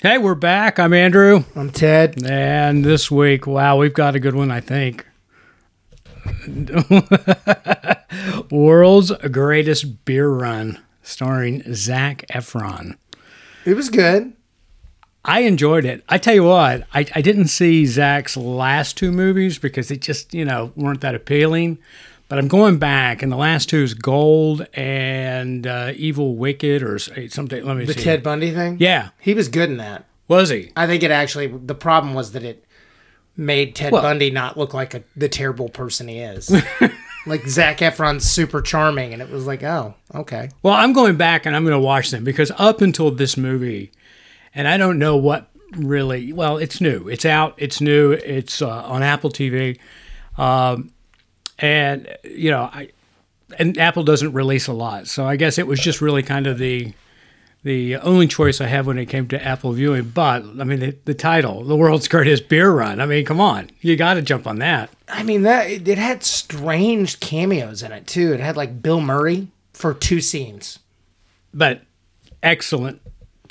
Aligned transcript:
Hey, 0.00 0.16
we're 0.16 0.36
back. 0.36 0.78
I'm 0.78 0.92
Andrew. 0.92 1.42
I'm 1.56 1.70
Ted. 1.70 2.22
And 2.24 2.84
this 2.84 3.10
week, 3.10 3.48
wow, 3.48 3.76
we've 3.76 3.92
got 3.92 4.14
a 4.14 4.20
good 4.20 4.36
one, 4.36 4.48
I 4.48 4.60
think. 4.60 5.04
World's 8.52 9.10
Greatest 9.32 10.04
Beer 10.04 10.28
Run, 10.28 10.78
starring 11.02 11.64
Zac 11.74 12.24
Efron. 12.32 12.96
It 13.64 13.74
was 13.74 13.90
good. 13.90 14.34
I 15.24 15.40
enjoyed 15.40 15.84
it. 15.84 16.04
I 16.08 16.18
tell 16.18 16.34
you 16.34 16.44
what, 16.44 16.84
I, 16.94 17.04
I 17.16 17.20
didn't 17.20 17.48
see 17.48 17.84
Zac's 17.84 18.36
last 18.36 18.96
two 18.96 19.10
movies 19.10 19.58
because 19.58 19.88
they 19.88 19.96
just, 19.96 20.32
you 20.32 20.44
know, 20.44 20.72
weren't 20.76 21.00
that 21.00 21.16
appealing. 21.16 21.76
But 22.28 22.38
I'm 22.38 22.48
going 22.48 22.78
back, 22.78 23.22
and 23.22 23.32
the 23.32 23.36
last 23.36 23.68
two 23.70 23.82
is 23.82 23.94
Gold 23.94 24.66
and 24.74 25.66
uh, 25.66 25.92
Evil 25.96 26.36
Wicked 26.36 26.82
or 26.82 26.98
something. 26.98 27.64
Let 27.64 27.76
me 27.76 27.86
The 27.86 27.94
see. 27.94 28.02
Ted 28.02 28.22
Bundy 28.22 28.50
thing? 28.50 28.76
Yeah, 28.78 29.10
He 29.18 29.32
was 29.32 29.48
good 29.48 29.70
in 29.70 29.78
that. 29.78 30.04
was 30.28 30.50
he? 30.50 30.70
I 30.76 30.86
think 30.86 31.02
it 31.02 31.10
actually, 31.10 31.46
the 31.46 31.74
problem 31.74 32.12
was 32.14 32.32
that 32.32 32.42
it 32.42 32.64
made 33.34 33.74
Ted 33.74 33.92
Well- 33.92 34.02
Bundy 34.02 34.30
not 34.30 34.58
look 34.58 34.74
like 34.74 34.92
a, 34.94 35.02
the 35.16 35.28
terrible 35.30 35.70
person 35.70 36.06
he 36.08 36.18
is. 36.18 36.50
like 37.26 37.46
Zac 37.46 37.78
Efron's 37.78 38.24
super 38.24 38.60
charming, 38.60 39.14
and 39.14 39.22
it 39.22 39.30
was 39.30 39.46
like, 39.46 39.62
oh, 39.62 39.94
okay. 40.14 40.50
Well, 40.62 40.74
I'm 40.74 40.92
going 40.92 41.16
back 41.16 41.46
and 41.46 41.56
I'm 41.56 41.64
going 41.64 41.72
to 41.72 41.80
watch 41.80 42.10
them 42.10 42.24
because 42.24 42.52
up 42.58 42.82
until 42.82 43.10
this 43.10 43.38
movie, 43.38 43.90
and 44.54 44.68
I 44.68 44.76
don't 44.76 44.98
know 44.98 45.16
what 45.16 45.48
really. 45.72 46.32
Well, 46.34 46.58
it's 46.58 46.78
new. 46.80 47.08
It's 47.08 47.24
out. 47.24 47.54
It's 47.56 47.80
new. 47.80 48.12
It's 48.12 48.60
uh, 48.60 48.68
on 48.68 49.02
Apple 49.02 49.30
TV, 49.30 49.78
um, 50.36 50.90
and 51.58 52.08
you 52.24 52.50
know, 52.50 52.62
I 52.72 52.90
and 53.58 53.78
Apple 53.78 54.04
doesn't 54.04 54.32
release 54.32 54.66
a 54.66 54.72
lot, 54.72 55.08
so 55.08 55.26
I 55.26 55.36
guess 55.36 55.58
it 55.58 55.66
was 55.66 55.80
just 55.80 56.00
really 56.00 56.22
kind 56.22 56.46
of 56.46 56.58
the 56.58 56.92
the 57.64 57.96
only 57.96 58.26
choice 58.26 58.60
I 58.60 58.66
have 58.66 58.86
when 58.86 58.98
it 58.98 59.06
came 59.06 59.26
to 59.28 59.44
Apple 59.44 59.72
viewing. 59.72 60.10
But 60.10 60.42
I 60.42 60.64
mean, 60.64 60.80
the, 60.80 60.96
the 61.04 61.14
title, 61.14 61.64
"The 61.64 61.76
World's 61.76 62.08
Greatest 62.08 62.48
Beer 62.48 62.70
Run." 62.70 63.00
I 63.00 63.06
mean, 63.06 63.24
come 63.24 63.40
on, 63.40 63.70
you 63.80 63.96
got 63.96 64.14
to 64.14 64.22
jump 64.22 64.46
on 64.46 64.58
that. 64.58 64.90
I 65.08 65.22
mean, 65.22 65.42
that 65.42 65.70
it, 65.70 65.88
it 65.88 65.98
had 65.98 66.22
strange 66.22 67.20
cameos 67.20 67.82
in 67.82 67.92
it, 67.92 68.06
too. 68.06 68.32
It 68.32 68.40
had 68.40 68.56
like 68.56 68.82
Bill 68.82 69.00
Murray 69.00 69.48
for 69.72 69.94
two 69.94 70.20
scenes. 70.20 70.78
But 71.52 71.82
excellent 72.42 73.00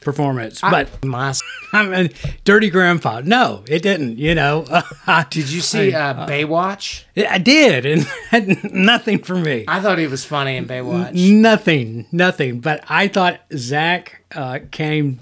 performance. 0.01 0.61
but 0.61 1.03
My, 1.05 1.33
I 1.73 1.85
mean, 1.85 2.09
Dirty 2.43 2.69
Grandpa. 2.69 3.21
No, 3.23 3.63
it 3.67 3.81
didn't. 3.81 4.17
You 4.17 4.35
know, 4.35 4.65
did 5.29 5.49
you 5.49 5.61
see 5.61 5.93
uh, 5.93 6.27
Baywatch? 6.27 7.03
I 7.29 7.37
did, 7.37 7.85
and 7.85 8.73
nothing 8.73 9.19
for 9.19 9.35
me. 9.35 9.65
I 9.67 9.81
thought 9.81 9.97
he 9.97 10.07
was 10.07 10.25
funny 10.25 10.57
in 10.57 10.65
Baywatch. 10.65 11.13
Nothing, 11.13 12.05
nothing. 12.11 12.59
But 12.59 12.83
I 12.87 13.07
thought 13.07 13.41
Zac 13.55 14.23
uh, 14.33 14.59
came, 14.71 15.19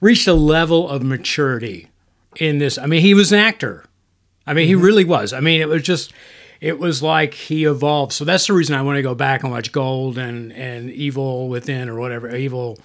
reached 0.00 0.28
a 0.28 0.34
level 0.34 0.88
of 0.88 1.02
maturity 1.02 1.88
in 2.36 2.58
this. 2.58 2.78
I 2.78 2.86
mean, 2.86 3.00
he 3.00 3.14
was 3.14 3.32
an 3.32 3.38
actor. 3.38 3.84
I 4.46 4.54
mean, 4.54 4.66
he 4.66 4.74
really 4.74 5.04
was. 5.04 5.32
I 5.32 5.40
mean, 5.40 5.60
it 5.60 5.68
was 5.68 5.82
just, 5.82 6.12
it 6.60 6.78
was 6.78 7.02
like 7.02 7.34
he 7.34 7.64
evolved. 7.64 8.12
So 8.12 8.24
that's 8.24 8.46
the 8.46 8.52
reason 8.52 8.74
I 8.74 8.82
want 8.82 8.96
to 8.96 9.02
go 9.02 9.14
back 9.14 9.42
and 9.42 9.52
watch 9.52 9.70
Gold 9.70 10.18
and 10.18 10.52
and 10.52 10.90
Evil 10.90 11.48
Within 11.48 11.88
or 11.88 11.98
whatever 11.98 12.34
Evil. 12.34 12.78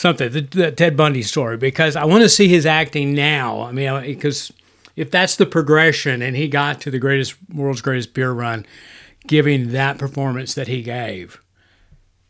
Something 0.00 0.32
the, 0.32 0.40
the 0.40 0.72
Ted 0.72 0.96
Bundy 0.96 1.20
story 1.20 1.58
because 1.58 1.94
I 1.94 2.06
want 2.06 2.22
to 2.22 2.28
see 2.30 2.48
his 2.48 2.64
acting 2.64 3.12
now. 3.12 3.60
I 3.60 3.70
mean, 3.70 4.00
because 4.00 4.50
if 4.96 5.10
that's 5.10 5.36
the 5.36 5.44
progression 5.44 6.22
and 6.22 6.34
he 6.34 6.48
got 6.48 6.80
to 6.80 6.90
the 6.90 6.98
greatest 6.98 7.34
world's 7.52 7.82
greatest 7.82 8.14
beer 8.14 8.32
run, 8.32 8.64
giving 9.26 9.72
that 9.72 9.98
performance 9.98 10.54
that 10.54 10.68
he 10.68 10.80
gave, 10.80 11.38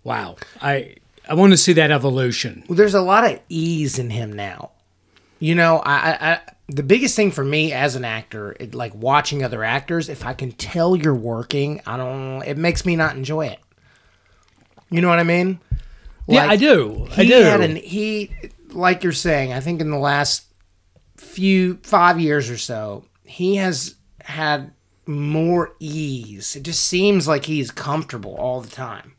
wow! 0.03 0.35
I 0.61 0.97
I 1.29 1.35
want 1.35 1.53
to 1.53 1.57
see 1.57 1.73
that 1.75 1.93
evolution. 1.93 2.65
Well, 2.69 2.75
there's 2.75 2.95
a 2.95 3.01
lot 3.01 3.25
of 3.25 3.39
ease 3.49 4.01
in 4.01 4.11
him 4.11 4.33
now. 4.33 4.73
You 5.39 5.55
know, 5.55 5.77
I, 5.85 6.33
I, 6.33 6.41
the 6.67 6.83
biggest 6.83 7.15
thing 7.15 7.31
for 7.31 7.45
me 7.45 7.73
as 7.73 7.95
an 7.95 8.05
actor, 8.05 8.57
it, 8.59 8.75
like 8.75 8.97
watching 8.97 9.45
other 9.45 9.63
actors, 9.63 10.09
if 10.09 10.27
I 10.27 10.33
can 10.33 10.51
tell 10.51 10.97
you're 10.97 11.15
working, 11.15 11.83
I 11.87 11.97
don't. 11.97 12.43
It 12.43 12.59
makes 12.59 12.85
me 12.85 12.97
not 12.97 13.15
enjoy 13.15 13.47
it. 13.47 13.61
You 14.91 15.01
know 15.01 15.09
what 15.09 15.21
I 15.21 15.23
mean? 15.23 15.61
Yeah, 16.31 16.43
Like, 16.43 16.51
I 16.51 16.57
do. 16.57 17.07
I 17.17 17.25
do. 17.25 17.43
had 17.43 17.61
an 17.61 17.77
he, 17.77 18.31
like 18.71 19.03
you're 19.03 19.13
saying. 19.13 19.53
I 19.53 19.61
think 19.61 19.81
in 19.81 19.91
the 19.91 19.99
last 19.99 20.45
few 21.17 21.79
five 21.83 22.19
years 22.21 22.51
or 22.51 22.59
so, 22.59 23.05
he 23.25 23.57
has 23.57 23.95
had 24.23 24.73
more 25.07 25.75
ease. 25.81 26.57
It 26.57 26.63
just 26.63 26.85
seems 26.85 27.27
like 27.29 27.45
he's 27.47 27.71
comfortable 27.71 28.35
all 28.37 28.61
the 28.61 28.71
time. 28.71 29.15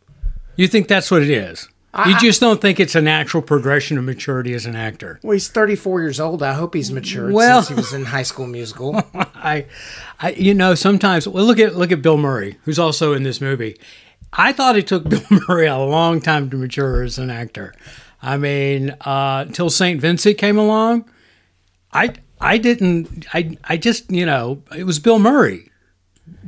you 0.55 0.67
think 0.67 0.87
that's 0.87 1.11
what 1.11 1.21
it 1.21 1.29
is? 1.29 1.67
you 2.07 2.17
just 2.19 2.39
don't 2.39 2.61
think 2.61 2.79
it's 2.79 2.95
a 2.95 3.01
natural 3.01 3.43
progression 3.43 3.97
of 3.97 4.05
maturity 4.05 4.53
as 4.53 4.65
an 4.65 4.77
actor. 4.77 5.19
Well, 5.23 5.33
he's 5.33 5.49
34 5.49 5.99
years 6.01 6.21
old. 6.21 6.41
I 6.41 6.53
hope 6.53 6.73
he's 6.73 6.89
matured 6.89 7.33
Well- 7.33 7.61
since 7.61 7.67
he 7.77 7.81
was 7.81 7.91
in 7.93 8.05
High 8.05 8.23
School 8.23 8.47
Musical. 8.47 8.95
I, 9.13 9.65
I, 10.21 10.31
you 10.31 10.53
know, 10.53 10.73
sometimes. 10.73 11.27
Well, 11.27 11.43
look 11.43 11.59
at 11.59 11.75
look 11.75 11.91
at 11.91 12.01
Bill 12.01 12.15
Murray, 12.17 12.57
who's 12.63 12.79
also 12.79 13.11
in 13.13 13.23
this 13.23 13.41
movie. 13.41 13.75
I 14.33 14.53
thought 14.53 14.77
it 14.77 14.87
took 14.87 15.03
Bill 15.09 15.21
Murray 15.47 15.67
a 15.67 15.77
long 15.77 16.21
time 16.21 16.49
to 16.49 16.57
mature 16.57 17.03
as 17.03 17.17
an 17.17 17.29
actor. 17.29 17.73
I 18.21 18.37
mean, 18.37 18.91
uh, 19.01 19.45
until 19.47 19.69
Saint 19.69 19.99
Vincent 19.99 20.37
came 20.37 20.57
along, 20.57 21.09
I 21.91 22.13
I 22.39 22.57
didn't. 22.57 23.25
I 23.33 23.57
I 23.63 23.77
just 23.77 24.11
you 24.11 24.25
know 24.25 24.63
it 24.75 24.83
was 24.83 24.99
Bill 24.99 25.19
Murray. 25.19 25.67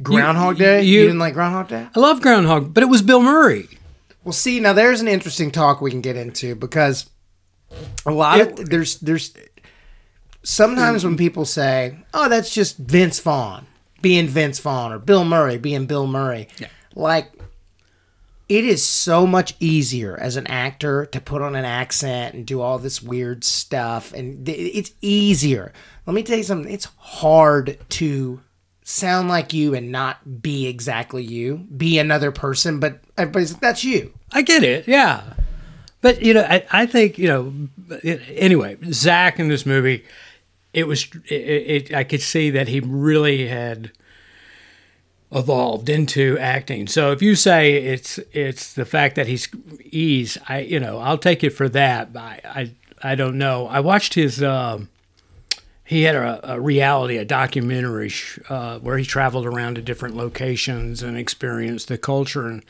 Groundhog 0.02 0.58
Day? 0.58 0.84
You, 0.84 1.00
you- 1.00 1.06
didn't 1.08 1.20
like 1.20 1.34
Groundhog 1.34 1.68
Day? 1.68 1.88
I 1.96 2.00
love 2.00 2.22
Groundhog, 2.22 2.74
but 2.74 2.84
it 2.84 2.88
was 2.88 3.02
Bill 3.02 3.22
Murray. 3.22 3.68
Well, 4.24 4.34
see, 4.34 4.60
now 4.60 4.72
there's 4.74 5.02
an 5.02 5.08
interesting 5.08 5.52
talk 5.52 5.82
we 5.82 5.92
can 5.92 6.00
get 6.02 6.16
into 6.16 6.56
because 6.56 7.10
a 8.06 8.12
lot 8.12 8.40
of 8.40 8.70
there's 8.70 8.98
there's 9.00 9.34
sometimes 10.44 11.04
when 11.04 11.18
people 11.18 11.46
say, 11.46 11.98
"Oh, 12.14 12.30
that's 12.30 12.54
just 12.54 12.78
Vince 12.78 13.20
Vaughn 13.20 13.66
being 14.02 14.28
Vince 14.28 14.60
Vaughn 14.60 14.92
or 14.94 15.00
Bill 15.00 15.26
Murray 15.26 15.58
being 15.58 15.86
Bill 15.86 16.08
Murray," 16.08 16.48
yeah. 16.60 16.68
like 16.96 17.32
it 18.56 18.66
is 18.66 18.86
so 18.86 19.26
much 19.26 19.56
easier 19.60 20.16
as 20.20 20.36
an 20.36 20.46
actor 20.48 21.08
to 21.08 21.20
put 21.20 21.42
on 21.42 21.56
an 21.56 21.66
accent 21.66 22.36
and 22.36 22.46
do 22.46 22.62
all 22.62 22.78
this 22.78 23.02
weird 23.02 23.44
stuff, 23.44 24.14
and 24.14 24.48
it's 24.48 24.92
easier. 25.02 25.74
Let 26.06 26.14
me 26.14 26.22
tell 26.22 26.38
you 26.38 26.44
something. 26.44 26.72
It's 26.72 26.88
hard 26.98 27.80
to 27.90 28.42
sound 28.84 29.28
like 29.30 29.54
you 29.54 29.74
and 29.74 29.92
not 29.92 30.42
be 30.44 30.68
exactly 30.68 31.24
you, 31.24 31.66
be 31.76 31.98
another 31.98 32.32
person, 32.32 32.80
but 32.80 32.94
uh, 32.94 32.98
everybody's 33.24 33.54
like, 33.54 33.62
that's 33.62 33.84
you. 33.84 34.14
I 34.32 34.44
get 34.44 34.64
it, 34.64 34.88
yeah. 34.88 35.34
But 36.02 36.22
you 36.22 36.34
know, 36.36 36.44
I, 36.48 36.66
I 36.72 36.86
think 36.86 37.18
you 37.18 37.28
know. 37.28 37.54
it- 38.04 38.22
Anyway, 38.30 38.78
Zac 38.92 39.40
in 39.40 39.48
this 39.48 39.66
movie, 39.66 40.04
it 40.74 40.86
was. 40.86 41.08
It, 41.30 41.34
it, 41.90 41.94
I 41.94 42.04
could 42.04 42.22
see 42.22 42.50
that 42.52 42.68
he 42.68 42.82
really 42.82 43.48
had 43.48 43.92
evolved 45.34 45.90
into 45.90 46.38
acting. 46.40 46.88
So 46.88 47.12
if 47.12 47.22
you 47.22 47.36
say 47.36 47.74
it's 47.74 48.20
it's 48.32 48.74
the 48.74 48.86
fact 48.86 49.16
that 49.16 49.28
he's 49.28 49.48
ease, 49.86 50.38
I 50.48 50.60
you 50.60 50.80
know 50.80 51.00
I'll 51.00 51.18
take 51.18 51.44
it 51.44 51.52
for 51.52 51.68
that. 51.70 52.14
But 52.14 52.22
I 52.22 52.40
I, 52.46 52.72
I 53.12 53.16
don't 53.16 53.38
know. 53.38 53.68
I 53.68 53.80
watched 53.80 54.14
his. 54.14 54.42
Um, 54.44 54.90
he 55.86 56.04
had 56.04 56.16
a, 56.16 56.54
a 56.54 56.62
reality, 56.62 57.18
a 57.18 57.26
documentary 57.26 58.08
sh- 58.10 58.40
uh, 58.50 58.80
where 58.80 58.98
he 58.98 59.04
traveled 59.04 59.46
around 59.46 59.76
to 59.76 59.82
different 59.82 60.16
locations 60.16 61.04
and 61.04 61.18
experienced 61.18 61.88
the 61.90 61.98
culture, 61.98 62.48
and 62.48 62.64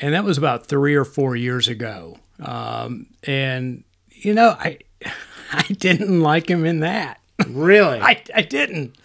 and 0.00 0.14
that 0.14 0.24
was 0.24 0.38
about 0.38 0.66
three 0.66 0.94
or 0.94 1.04
four 1.04 1.36
years 1.36 1.68
ago. 1.68 2.18
Um, 2.40 3.06
and 3.24 3.84
you 4.10 4.34
know, 4.34 4.56
I 4.58 4.78
I 5.52 5.62
didn't 5.62 6.20
like 6.20 6.50
him 6.50 6.64
in 6.64 6.80
that. 6.80 7.20
Really? 7.46 8.00
I, 8.02 8.22
I 8.34 8.42
didn't. 8.42 8.96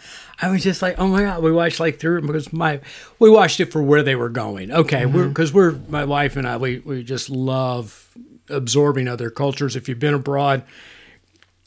I 0.44 0.50
was 0.50 0.62
just 0.62 0.82
like, 0.82 1.00
oh 1.00 1.08
my 1.08 1.22
god, 1.22 1.42
we 1.42 1.54
watched 1.54 1.80
like 1.80 2.00
through 2.00 2.18
it 2.18 2.28
because 2.28 2.52
my 2.52 2.82
we 3.18 3.30
watched 3.30 3.62
it 3.62 3.72
for 3.72 3.82
where 3.82 4.04
they 4.04 4.16
were 4.16 4.28
going. 4.28 4.74
Okay, 4.74 5.06
we're 5.06 5.30
because 5.30 5.54
we're 5.54 5.72
my 5.88 6.04
wife 6.04 6.36
and 6.36 6.46
I 6.46 6.58
we 6.58 6.80
we 6.80 7.02
just 7.02 7.30
love 7.30 8.10
absorbing 8.50 9.08
other 9.08 9.30
cultures. 9.30 9.78
If 9.78 9.88
you've 9.88 10.00
been 10.00 10.14
abroad, 10.14 10.64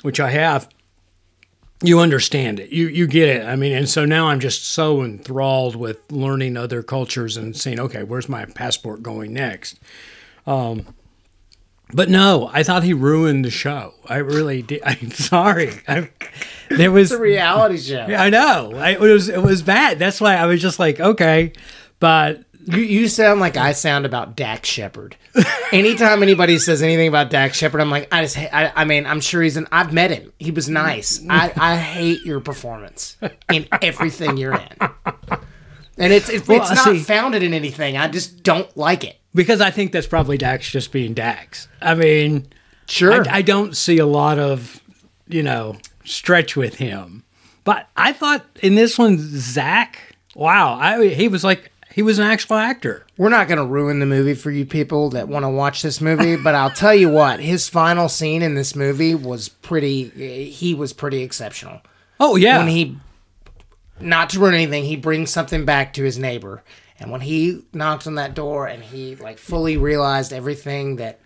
which 0.02 0.20
I 0.20 0.28
have, 0.28 0.68
you 1.82 2.00
understand 2.00 2.60
it. 2.60 2.68
You 2.68 2.88
you 2.88 3.06
get 3.06 3.30
it. 3.30 3.46
I 3.46 3.56
mean, 3.56 3.72
and 3.72 3.88
so 3.88 4.04
now 4.04 4.28
I'm 4.28 4.40
just 4.40 4.68
so 4.68 5.02
enthralled 5.02 5.74
with 5.74 6.12
learning 6.12 6.58
other 6.58 6.82
cultures 6.82 7.38
and 7.38 7.56
saying, 7.56 7.80
okay, 7.80 8.02
where's 8.02 8.28
my 8.28 8.44
passport 8.44 9.02
going 9.02 9.32
next? 9.32 9.80
Um, 10.46 10.94
but 11.92 12.08
no, 12.08 12.50
I 12.52 12.62
thought 12.62 12.82
he 12.82 12.92
ruined 12.92 13.44
the 13.44 13.50
show. 13.50 13.94
I 14.06 14.16
really 14.16 14.62
did. 14.62 14.82
I'm 14.84 15.10
sorry. 15.10 15.72
I, 15.88 16.10
there 16.70 16.90
was 16.92 17.12
it's 17.12 17.18
a 17.18 17.22
reality 17.22 17.78
show. 17.78 18.00
I 18.06 18.30
know. 18.30 18.72
I, 18.74 18.90
it 18.90 19.00
was 19.00 19.28
it 19.28 19.42
was 19.42 19.62
bad. 19.62 19.98
That's 19.98 20.20
why 20.20 20.34
I 20.36 20.46
was 20.46 20.60
just 20.60 20.78
like, 20.78 20.98
okay, 21.00 21.52
but 22.00 22.42
You, 22.66 22.82
you 22.82 23.08
sound 23.08 23.38
like 23.40 23.56
I 23.56 23.70
sound 23.72 24.04
about 24.06 24.34
Dax 24.36 24.68
Shepard. 24.68 25.16
Anytime 25.70 26.22
anybody 26.22 26.58
says 26.58 26.82
anything 26.82 27.06
about 27.06 27.30
Dax 27.30 27.56
Shepard, 27.56 27.80
I'm 27.80 27.90
like, 27.90 28.08
I 28.10 28.22
just, 28.22 28.36
I, 28.38 28.72
I 28.74 28.84
mean, 28.84 29.06
I'm 29.06 29.20
sure 29.20 29.40
he's 29.42 29.56
an. 29.56 29.68
I've 29.70 29.92
met 29.92 30.10
him. 30.10 30.32
He 30.40 30.50
was 30.50 30.68
nice. 30.68 31.22
I, 31.30 31.52
I 31.56 31.76
hate 31.76 32.24
your 32.24 32.40
performance 32.40 33.16
in 33.52 33.68
everything 33.82 34.36
you're 34.36 34.54
in, 34.54 34.90
and 35.98 36.12
it's 36.12 36.28
it's, 36.28 36.46
Well, 36.48 36.60
it's 36.62 36.70
not 36.74 36.84
see. 36.84 36.98
founded 37.00 37.42
in 37.42 37.54
anything. 37.54 37.96
I 37.96 38.08
just 38.08 38.42
don't 38.42 38.74
like 38.76 39.04
it. 39.04 39.18
because 39.34 39.60
I 39.60 39.70
think 39.70 39.92
that's 39.92 40.06
probably 40.06 40.36
Dax 40.38 40.70
just 40.70 40.92
being 40.92 41.14
Dax. 41.14 41.68
I 41.80 41.94
mean, 41.94 42.46
Sure. 42.88 43.28
I, 43.28 43.38
I 43.38 43.42
don't 43.42 43.76
see 43.76 43.98
a 43.98 44.06
lot 44.06 44.38
of 44.38 44.80
you 45.28 45.42
know, 45.42 45.76
stretch 46.04 46.54
with 46.56 46.76
him. 46.76 47.24
But 47.64 47.88
I 47.96 48.12
thought 48.12 48.44
in 48.62 48.76
this 48.76 48.96
one, 48.96 49.18
Zac, 49.18 49.98
wow, 50.36 50.78
I, 50.80 51.08
he 51.08 51.26
was 51.26 51.42
like, 51.42 51.72
he 51.92 52.00
was 52.00 52.20
an 52.20 52.26
actual 52.26 52.54
actor. 52.56 53.04
We're 53.18 53.30
not 53.30 53.48
going 53.48 53.58
to 53.58 53.64
ruin 53.64 53.98
the 53.98 54.06
movie 54.06 54.34
for 54.34 54.52
you 54.52 54.64
people 54.64 55.10
that 55.10 55.26
want 55.26 55.44
to 55.44 55.48
watch 55.48 55.82
this 55.82 56.00
movie, 56.00 56.36
but 56.36 56.54
I'll 56.54 56.70
tell 56.70 56.94
you 56.94 57.08
what, 57.08 57.40
his 57.40 57.68
final 57.68 58.08
scene 58.08 58.42
in 58.42 58.54
this 58.54 58.76
movie 58.76 59.16
was 59.16 59.48
pretty, 59.48 60.10
he 60.50 60.74
was 60.74 60.92
pretty 60.92 61.22
exceptional. 61.24 61.80
Oh, 62.20 62.36
yeah. 62.36 62.58
When 62.58 62.68
he, 62.68 62.96
not 64.00 64.30
to 64.30 64.40
ruin 64.40 64.54
anything, 64.54 64.84
he 64.84 64.96
brings 64.96 65.30
something 65.30 65.64
back 65.64 65.92
to 65.94 66.02
his 66.02 66.18
neighbor. 66.18 66.62
And 66.98 67.10
when 67.10 67.20
he 67.20 67.62
knocked 67.72 68.06
on 68.06 68.14
that 68.14 68.34
door 68.34 68.66
and 68.66 68.82
he 68.82 69.16
like 69.16 69.38
fully 69.38 69.76
realized 69.76 70.32
everything 70.32 70.96
that, 70.96 71.20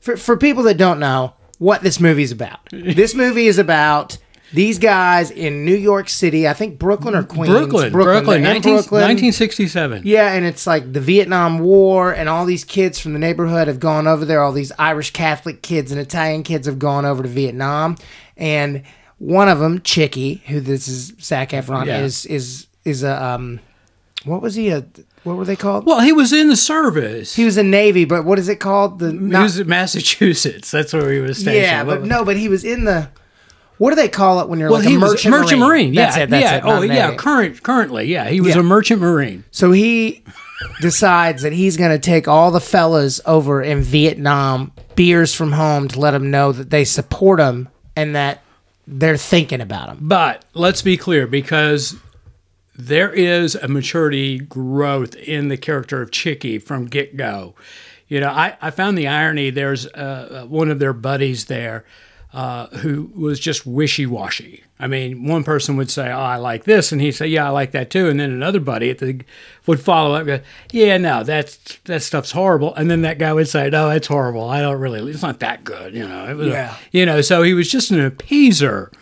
for, 0.00 0.16
for 0.16 0.36
people 0.36 0.62
that 0.64 0.76
don't 0.76 1.00
know 1.00 1.34
what 1.58 1.82
this 1.82 2.00
movie's 2.00 2.32
about, 2.32 2.60
this 2.70 3.14
movie 3.14 3.46
is 3.46 3.58
about 3.58 4.18
these 4.52 4.78
guys 4.78 5.30
in 5.30 5.64
New 5.64 5.76
York 5.76 6.08
City, 6.08 6.48
I 6.48 6.54
think 6.54 6.78
Brooklyn 6.78 7.14
or 7.14 7.22
Queens. 7.22 7.48
Brooklyn, 7.48 7.92
Brooklyn, 7.92 8.38
in 8.38 8.42
19, 8.42 8.74
1967. 8.74 10.02
Yeah, 10.04 10.32
and 10.32 10.44
it's 10.44 10.66
like 10.66 10.92
the 10.92 11.00
Vietnam 11.00 11.60
War, 11.60 12.12
and 12.12 12.28
all 12.28 12.44
these 12.44 12.64
kids 12.64 12.98
from 12.98 13.12
the 13.12 13.20
neighborhood 13.20 13.68
have 13.68 13.78
gone 13.78 14.08
over 14.08 14.24
there. 14.24 14.42
All 14.42 14.52
these 14.52 14.72
Irish 14.78 15.12
Catholic 15.12 15.62
kids 15.62 15.92
and 15.92 16.00
Italian 16.00 16.42
kids 16.42 16.66
have 16.66 16.80
gone 16.80 17.04
over 17.04 17.22
to 17.22 17.28
Vietnam, 17.28 17.96
and 18.36 18.82
one 19.20 19.48
of 19.48 19.58
them, 19.60 19.80
Chickie, 19.82 20.42
who 20.46 20.60
this 20.60 20.88
is 20.88 21.12
Zac 21.20 21.50
Efron, 21.50 21.86
Yeah. 21.86 22.00
is 22.02 22.26
is 22.26 22.66
is 22.84 23.02
a 23.04 23.22
um, 23.22 23.60
what 24.24 24.42
was 24.42 24.54
he 24.56 24.70
a 24.70 24.84
what 25.22 25.36
were 25.36 25.44
they 25.44 25.56
called? 25.56 25.84
Well, 25.84 26.00
he 26.00 26.12
was 26.12 26.32
in 26.32 26.48
the 26.48 26.56
service. 26.56 27.36
He 27.36 27.44
was 27.44 27.56
a 27.58 27.62
Navy, 27.62 28.06
but 28.06 28.24
what 28.24 28.38
is 28.38 28.48
it 28.48 28.56
called? 28.58 28.98
The 28.98 29.12
He 29.12 29.18
was 29.18 29.58
in 29.58 29.68
Massachusetts. 29.68 30.70
That's 30.70 30.92
where 30.94 31.12
he 31.12 31.20
was 31.20 31.38
stationed. 31.38 31.62
yeah, 31.62 31.84
but 31.84 32.02
no, 32.02 32.24
but 32.24 32.36
he 32.36 32.48
was 32.48 32.64
in 32.64 32.84
the. 32.84 33.08
What 33.76 33.90
do 33.90 33.96
they 33.96 34.08
call 34.08 34.40
it 34.40 34.48
when 34.48 34.58
you're 34.58 34.70
Well, 34.70 34.80
like 34.80 34.88
a 34.88 34.98
merchant, 34.98 35.30
merchant 35.32 35.60
marine. 35.60 35.94
That's 35.94 36.16
yeah, 36.16 36.22
it. 36.24 36.30
That's 36.30 36.42
yeah. 36.42 36.56
it. 36.56 36.64
oh, 36.64 36.80
not 36.80 36.88
yeah. 36.88 37.14
Current, 37.14 37.62
currently, 37.62 38.04
yeah. 38.06 38.28
He 38.28 38.38
was 38.40 38.54
Yeah. 38.54 38.60
a 38.60 38.62
merchant 38.62 39.00
marine. 39.00 39.44
So 39.52 39.72
he 39.72 40.22
decides 40.82 41.42
that 41.42 41.52
he's 41.54 41.76
going 41.78 41.90
to 41.90 41.98
take 41.98 42.28
all 42.28 42.50
the 42.50 42.60
fellas 42.60 43.20
over 43.24 43.62
in 43.62 43.80
Vietnam, 43.82 44.72
beers 44.96 45.34
from 45.34 45.52
home, 45.52 45.88
to 45.88 45.98
let 46.00 46.10
them 46.10 46.30
know 46.30 46.52
that 46.52 46.68
they 46.68 46.84
support 46.84 47.40
him 47.40 47.68
and 47.96 48.14
that 48.14 48.42
they're 48.90 49.16
thinking 49.16 49.60
about 49.60 49.88
him. 49.88 49.98
But 50.00 50.44
let's 50.52 50.82
be 50.82 50.96
clear 50.96 51.26
because 51.26 51.96
there 52.76 53.12
is 53.12 53.54
a 53.54 53.68
maturity 53.68 54.38
growth 54.38 55.14
in 55.14 55.48
the 55.48 55.56
character 55.56 56.02
of 56.02 56.10
Chickie 56.10 56.58
from 56.58 56.86
get 56.86 57.16
go. 57.16 57.54
You 58.08 58.20
know, 58.20 58.30
I, 58.30 58.56
I 58.60 58.70
found 58.70 58.98
the 58.98 59.06
irony. 59.06 59.50
There's 59.50 59.86
uh, 59.86 60.44
one 60.48 60.70
of 60.70 60.80
their 60.80 60.92
buddies 60.92 61.44
there 61.44 61.84
uh, 62.32 62.66
who 62.78 63.10
was 63.16 63.40
just 63.40 63.66
wishy 63.66 64.06
washy. 64.06 64.62
I 64.78 64.86
mean, 64.86 65.26
one 65.26 65.44
person 65.44 65.76
would 65.76 65.90
say, 65.90 66.10
"Oh, 66.10 66.18
I 66.18 66.36
like 66.36 66.64
this," 66.64 66.90
and 66.92 67.00
he'd 67.00 67.12
say, 67.12 67.26
"Yeah, 67.26 67.46
I 67.46 67.50
like 67.50 67.72
that 67.72 67.90
too." 67.90 68.08
And 68.08 68.18
then 68.20 68.30
another 68.30 68.60
buddy 68.60 68.88
at 68.90 68.98
the, 68.98 69.20
would 69.66 69.80
follow 69.80 70.14
up, 70.14 70.20
and 70.20 70.26
go, 70.28 70.40
"Yeah, 70.72 70.96
no, 70.96 71.22
that's 71.22 71.56
that 71.84 72.02
stuff's 72.02 72.30
horrible." 72.32 72.74
And 72.76 72.90
then 72.90 73.02
that 73.02 73.18
guy 73.18 73.32
would 73.32 73.48
say, 73.48 73.68
"No, 73.68 73.90
it's 73.90 74.06
horrible. 74.06 74.48
I 74.48 74.60
don't 74.62 74.80
really. 74.80 75.10
It's 75.10 75.22
not 75.22 75.40
that 75.40 75.64
good." 75.64 75.94
You 75.94 76.06
know, 76.08 76.28
it 76.30 76.34
was, 76.34 76.46
Yeah. 76.48 76.76
you 76.92 77.04
know. 77.04 77.20
So 77.20 77.42
he 77.42 77.52
was 77.52 77.70
just 77.70 77.90
an 77.90 78.10
appeaser. 78.10 78.92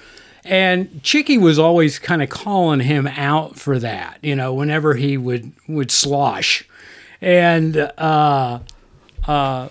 And 0.45 1.03
Chickie 1.03 1.37
was 1.37 1.59
always 1.59 1.99
kind 1.99 2.23
of 2.23 2.31
calling 2.31 2.81
him 2.81 3.07
out 3.07 3.57
for 3.59 3.79
that, 3.81 4.19
you 4.23 4.35
know, 4.35 4.55
whenever 4.55 4.95
he 4.95 5.19
would 5.19 5.53
would 5.69 5.91
slosh. 5.91 6.67
And 7.21 7.77
uh 7.99 8.61
uh 9.27 9.69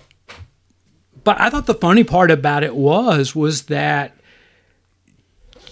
but 1.28 1.38
I 1.38 1.50
thought 1.50 1.66
the 1.66 1.74
funny 1.74 2.04
part 2.04 2.30
about 2.30 2.62
it 2.62 2.74
was 2.74 3.36
was 3.36 3.64
that 3.64 4.16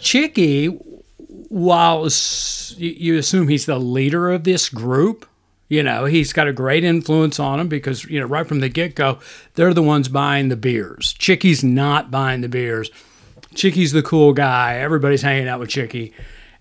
Chickie 0.00 0.66
while 1.48 2.06
you 2.76 3.16
assume 3.16 3.48
he's 3.48 3.64
the 3.64 3.78
leader 3.78 4.30
of 4.30 4.44
this 4.44 4.68
group, 4.68 5.26
you 5.70 5.82
know, 5.82 6.04
he's 6.04 6.34
got 6.34 6.46
a 6.46 6.52
great 6.52 6.84
influence 6.84 7.40
on 7.40 7.56
them 7.56 7.68
because, 7.68 8.04
you 8.04 8.20
know, 8.20 8.26
right 8.26 8.46
from 8.46 8.60
the 8.60 8.68
get 8.68 8.96
go, 8.96 9.18
they're 9.54 9.72
the 9.72 9.82
ones 9.82 10.08
buying 10.08 10.50
the 10.50 10.56
beers. 10.56 11.14
Chickie's 11.14 11.64
not 11.64 12.10
buying 12.10 12.42
the 12.42 12.50
beers. 12.50 12.90
Chickie's 13.54 13.92
the 13.92 14.02
cool 14.02 14.34
guy. 14.34 14.76
Everybody's 14.76 15.22
hanging 15.22 15.48
out 15.48 15.58
with 15.58 15.70
Chickie. 15.70 16.12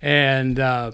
And, 0.01 0.57
uh, 0.57 0.91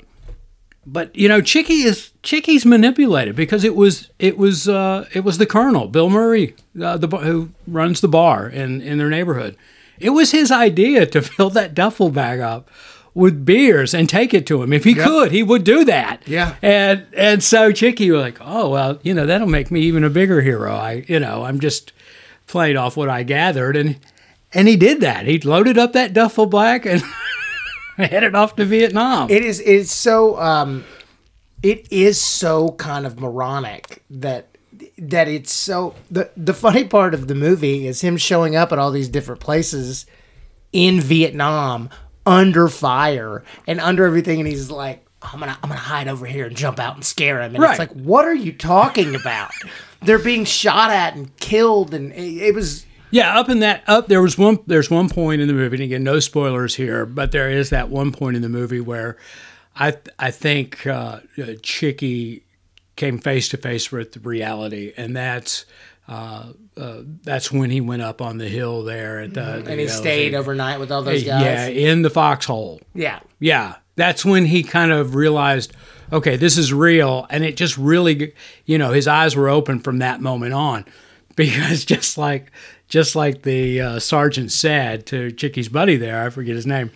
but 0.85 1.15
you 1.15 1.27
know, 1.27 1.41
Chickie 1.41 1.83
is 1.83 2.11
Chickie's 2.23 2.65
manipulated 2.65 3.35
because 3.35 3.63
it 3.63 3.75
was 3.75 4.09
it 4.17 4.37
was 4.37 4.67
uh, 4.67 5.07
it 5.13 5.23
was 5.23 5.37
the 5.37 5.45
Colonel 5.45 5.87
Bill 5.87 6.09
Murray, 6.09 6.55
uh, 6.81 6.97
the 6.97 7.07
who 7.07 7.49
runs 7.67 8.01
the 8.01 8.07
bar 8.07 8.47
in 8.49 8.81
in 8.81 8.97
their 8.97 9.09
neighborhood. 9.09 9.55
It 9.99 10.09
was 10.11 10.31
his 10.31 10.51
idea 10.51 11.05
to 11.05 11.21
fill 11.21 11.51
that 11.51 11.73
duffel 11.75 12.09
bag 12.09 12.39
up 12.39 12.69
with 13.13 13.45
beers 13.45 13.93
and 13.93 14.07
take 14.07 14.33
it 14.33 14.47
to 14.47 14.63
him. 14.63 14.71
If 14.71 14.83
he 14.83 14.93
could, 14.93 15.31
he 15.31 15.43
would 15.43 15.63
do 15.63 15.85
that. 15.85 16.27
Yeah. 16.27 16.55
And 16.61 17.05
and 17.15 17.43
so 17.43 17.71
Chickie 17.71 18.09
was 18.09 18.21
like, 18.21 18.39
oh 18.41 18.69
well, 18.69 18.99
you 19.03 19.13
know 19.13 19.25
that'll 19.25 19.47
make 19.47 19.69
me 19.69 19.81
even 19.81 20.03
a 20.03 20.09
bigger 20.09 20.41
hero. 20.41 20.73
I 20.73 21.05
you 21.07 21.19
know 21.19 21.43
I'm 21.43 21.59
just 21.59 21.93
playing 22.47 22.77
off 22.77 22.97
what 22.97 23.09
I 23.09 23.23
gathered 23.23 23.77
and 23.77 23.97
and 24.53 24.67
he 24.67 24.75
did 24.75 25.01
that. 25.01 25.25
He 25.27 25.39
loaded 25.39 25.77
up 25.77 25.93
that 25.93 26.13
duffel 26.13 26.45
bag 26.47 26.85
and 26.85 27.03
headed 28.09 28.35
off 28.35 28.55
to 28.57 28.65
Vietnam. 28.65 29.29
It 29.29 29.43
is 29.43 29.59
it's 29.59 29.91
so 29.91 30.39
um 30.39 30.83
it 31.63 31.87
is 31.91 32.19
so 32.19 32.69
kind 32.73 33.05
of 33.05 33.19
moronic 33.19 34.03
that 34.09 34.57
that 34.97 35.27
it's 35.27 35.51
so 35.53 35.93
the 36.09 36.29
the 36.35 36.53
funny 36.53 36.83
part 36.85 37.13
of 37.13 37.27
the 37.27 37.35
movie 37.35 37.87
is 37.87 38.01
him 38.01 38.17
showing 38.17 38.55
up 38.55 38.71
at 38.71 38.79
all 38.79 38.91
these 38.91 39.09
different 39.09 39.41
places 39.41 40.05
in 40.71 40.99
Vietnam 41.01 41.89
under 42.25 42.67
fire 42.67 43.43
and 43.67 43.79
under 43.79 44.05
everything 44.05 44.39
and 44.39 44.47
he's 44.47 44.69
like 44.71 45.05
I'm 45.21 45.39
gonna 45.39 45.57
I'm 45.61 45.69
gonna 45.69 45.79
hide 45.81 46.07
over 46.07 46.25
here 46.25 46.45
and 46.45 46.55
jump 46.55 46.79
out 46.79 46.95
and 46.95 47.03
scare 47.05 47.41
him 47.41 47.53
and 47.55 47.63
Right. 47.63 47.71
it's 47.71 47.79
like 47.79 47.91
what 47.93 48.25
are 48.25 48.33
you 48.33 48.51
talking 48.53 49.13
about 49.15 49.51
they're 50.03 50.17
being 50.19 50.45
shot 50.45 50.89
at 50.91 51.15
and 51.15 51.35
killed 51.37 51.93
and 51.93 52.11
it, 52.13 52.37
it 52.47 52.55
was 52.55 52.85
Yeah, 53.11 53.37
up 53.37 53.49
in 53.49 53.59
that 53.59 53.83
up 53.87 54.07
there 54.07 54.21
was 54.21 54.37
one 54.37 54.59
there's 54.67 54.89
one 54.89 55.09
point 55.09 55.41
in 55.41 55.47
the 55.47 55.53
movie 55.53 55.75
and 55.75 55.83
again 55.83 56.03
no 56.03 56.19
spoilers 56.19 56.75
here, 56.75 57.05
but 57.05 57.31
there 57.31 57.49
is 57.49 57.69
that 57.69 57.89
one 57.89 58.11
point 58.11 58.35
in 58.35 58.41
the 58.41 58.49
movie 58.49 58.79
where 58.79 59.17
I 59.75 59.95
I 60.17 60.31
think 60.31 60.85
uh, 60.87 61.19
uh, 61.37 61.53
Chickie 61.61 62.43
came 62.95 63.17
face 63.19 63.49
to 63.49 63.57
face 63.57 63.91
with 63.91 64.17
reality, 64.25 64.93
and 64.97 65.15
that's 65.15 65.65
uh, 66.07 66.53
uh, 66.77 67.01
that's 67.23 67.51
when 67.51 67.69
he 67.69 67.79
went 67.81 68.01
up 68.01 68.21
on 68.21 68.37
the 68.37 68.47
hill 68.47 68.83
there 68.83 69.19
at 69.21 69.33
the 69.33 69.63
and 69.67 69.79
he 69.79 69.87
stayed 69.87 70.33
overnight 70.33 70.79
with 70.79 70.91
all 70.91 71.03
those 71.03 71.23
guys. 71.23 71.43
yeah 71.43 71.67
in 71.67 72.01
the 72.01 72.09
foxhole. 72.09 72.81
yeah 72.93 73.19
Yeah, 73.39 73.75
that's 73.95 74.25
when 74.25 74.45
he 74.45 74.63
kind 74.63 74.91
of 74.91 75.15
realized, 75.15 75.73
okay, 76.11 76.35
this 76.35 76.57
is 76.57 76.73
real, 76.73 77.27
and 77.29 77.43
it 77.43 77.55
just 77.55 77.77
really, 77.77 78.33
you 78.65 78.77
know, 78.77 78.91
his 78.91 79.07
eyes 79.07 79.35
were 79.35 79.47
open 79.49 79.79
from 79.79 79.99
that 79.99 80.21
moment 80.21 80.53
on, 80.53 80.85
because 81.35 81.85
just 81.85 82.17
like, 82.17 82.51
just 82.91 83.15
like 83.15 83.41
the 83.43 83.79
uh, 83.81 83.99
sergeant 83.99 84.51
said 84.51 85.05
to 85.07 85.31
Chickie's 85.31 85.69
buddy 85.69 85.95
there, 85.95 86.21
I 86.23 86.29
forget 86.29 86.55
his 86.55 86.67
name. 86.67 86.91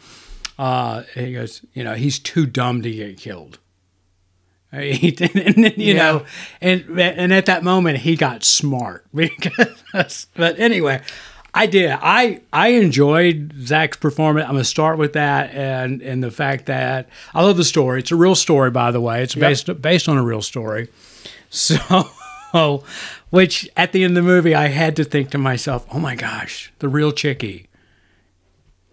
Uh, 0.60 1.04
he 1.16 1.34
goes, 1.34 1.62
you 1.74 1.84
know, 1.84 1.96
he's 1.96 2.20
too 2.20 2.46
dumb 2.46 2.82
to 2.82 2.92
get 2.92 3.18
killed. 3.18 3.60
He- 4.72 5.16
and 5.22 5.56
then, 5.56 5.74
you 5.78 5.94
Yeah. 5.94 6.04
know, 6.04 6.26
and 6.62 7.00
and 7.00 7.34
at 7.34 7.46
that 7.46 7.64
moment 7.64 8.00
he 8.00 8.16
got 8.18 8.44
smart 8.44 9.06
because. 9.16 10.28
But 10.36 10.60
anyway, 10.60 11.02
I 11.54 11.66
did. 11.66 11.92
I 11.92 12.42
I 12.52 12.70
enjoyed 12.70 13.54
Zac's 13.62 13.96
performance. 13.98 14.46
I'm 14.48 14.56
gonna 14.56 14.66
start 14.66 14.98
with 14.98 15.14
that, 15.14 15.54
and 15.56 16.02
and 16.02 16.22
the 16.22 16.32
fact 16.32 16.66
that 16.66 17.08
I 17.34 17.42
love 17.44 17.56
the 17.56 17.64
story. 17.64 18.00
It's 18.02 18.12
a 18.12 18.18
real 18.18 18.36
story, 18.36 18.70
by 18.70 18.92
the 18.92 19.00
way. 19.00 19.24
It's 19.24 19.36
based 19.36 19.82
based 19.82 20.10
on 20.10 20.18
a 20.18 20.24
real 20.24 20.42
story. 20.42 20.90
So, 21.52 21.78
which 23.30 23.70
at 23.76 23.92
the 23.92 24.04
end 24.04 24.18
of 24.18 24.24
the 24.24 24.28
movie, 24.30 24.56
I 24.56 24.68
had 24.68 24.96
to 24.98 25.04
think 25.04 25.32
to 25.32 25.38
myself, 25.38 25.86
"Oh 25.92 26.00
my 26.00 26.16
gosh, 26.16 26.72
the 26.80 26.88
real 26.88 27.12
Chickie." 27.12 27.68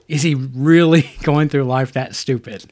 Is 0.09 0.23
he 0.23 0.35
really 0.35 1.11
going 1.23 1.49
through 1.49 1.65
life 1.65 1.93
that 1.93 2.15
stupid? 2.15 2.67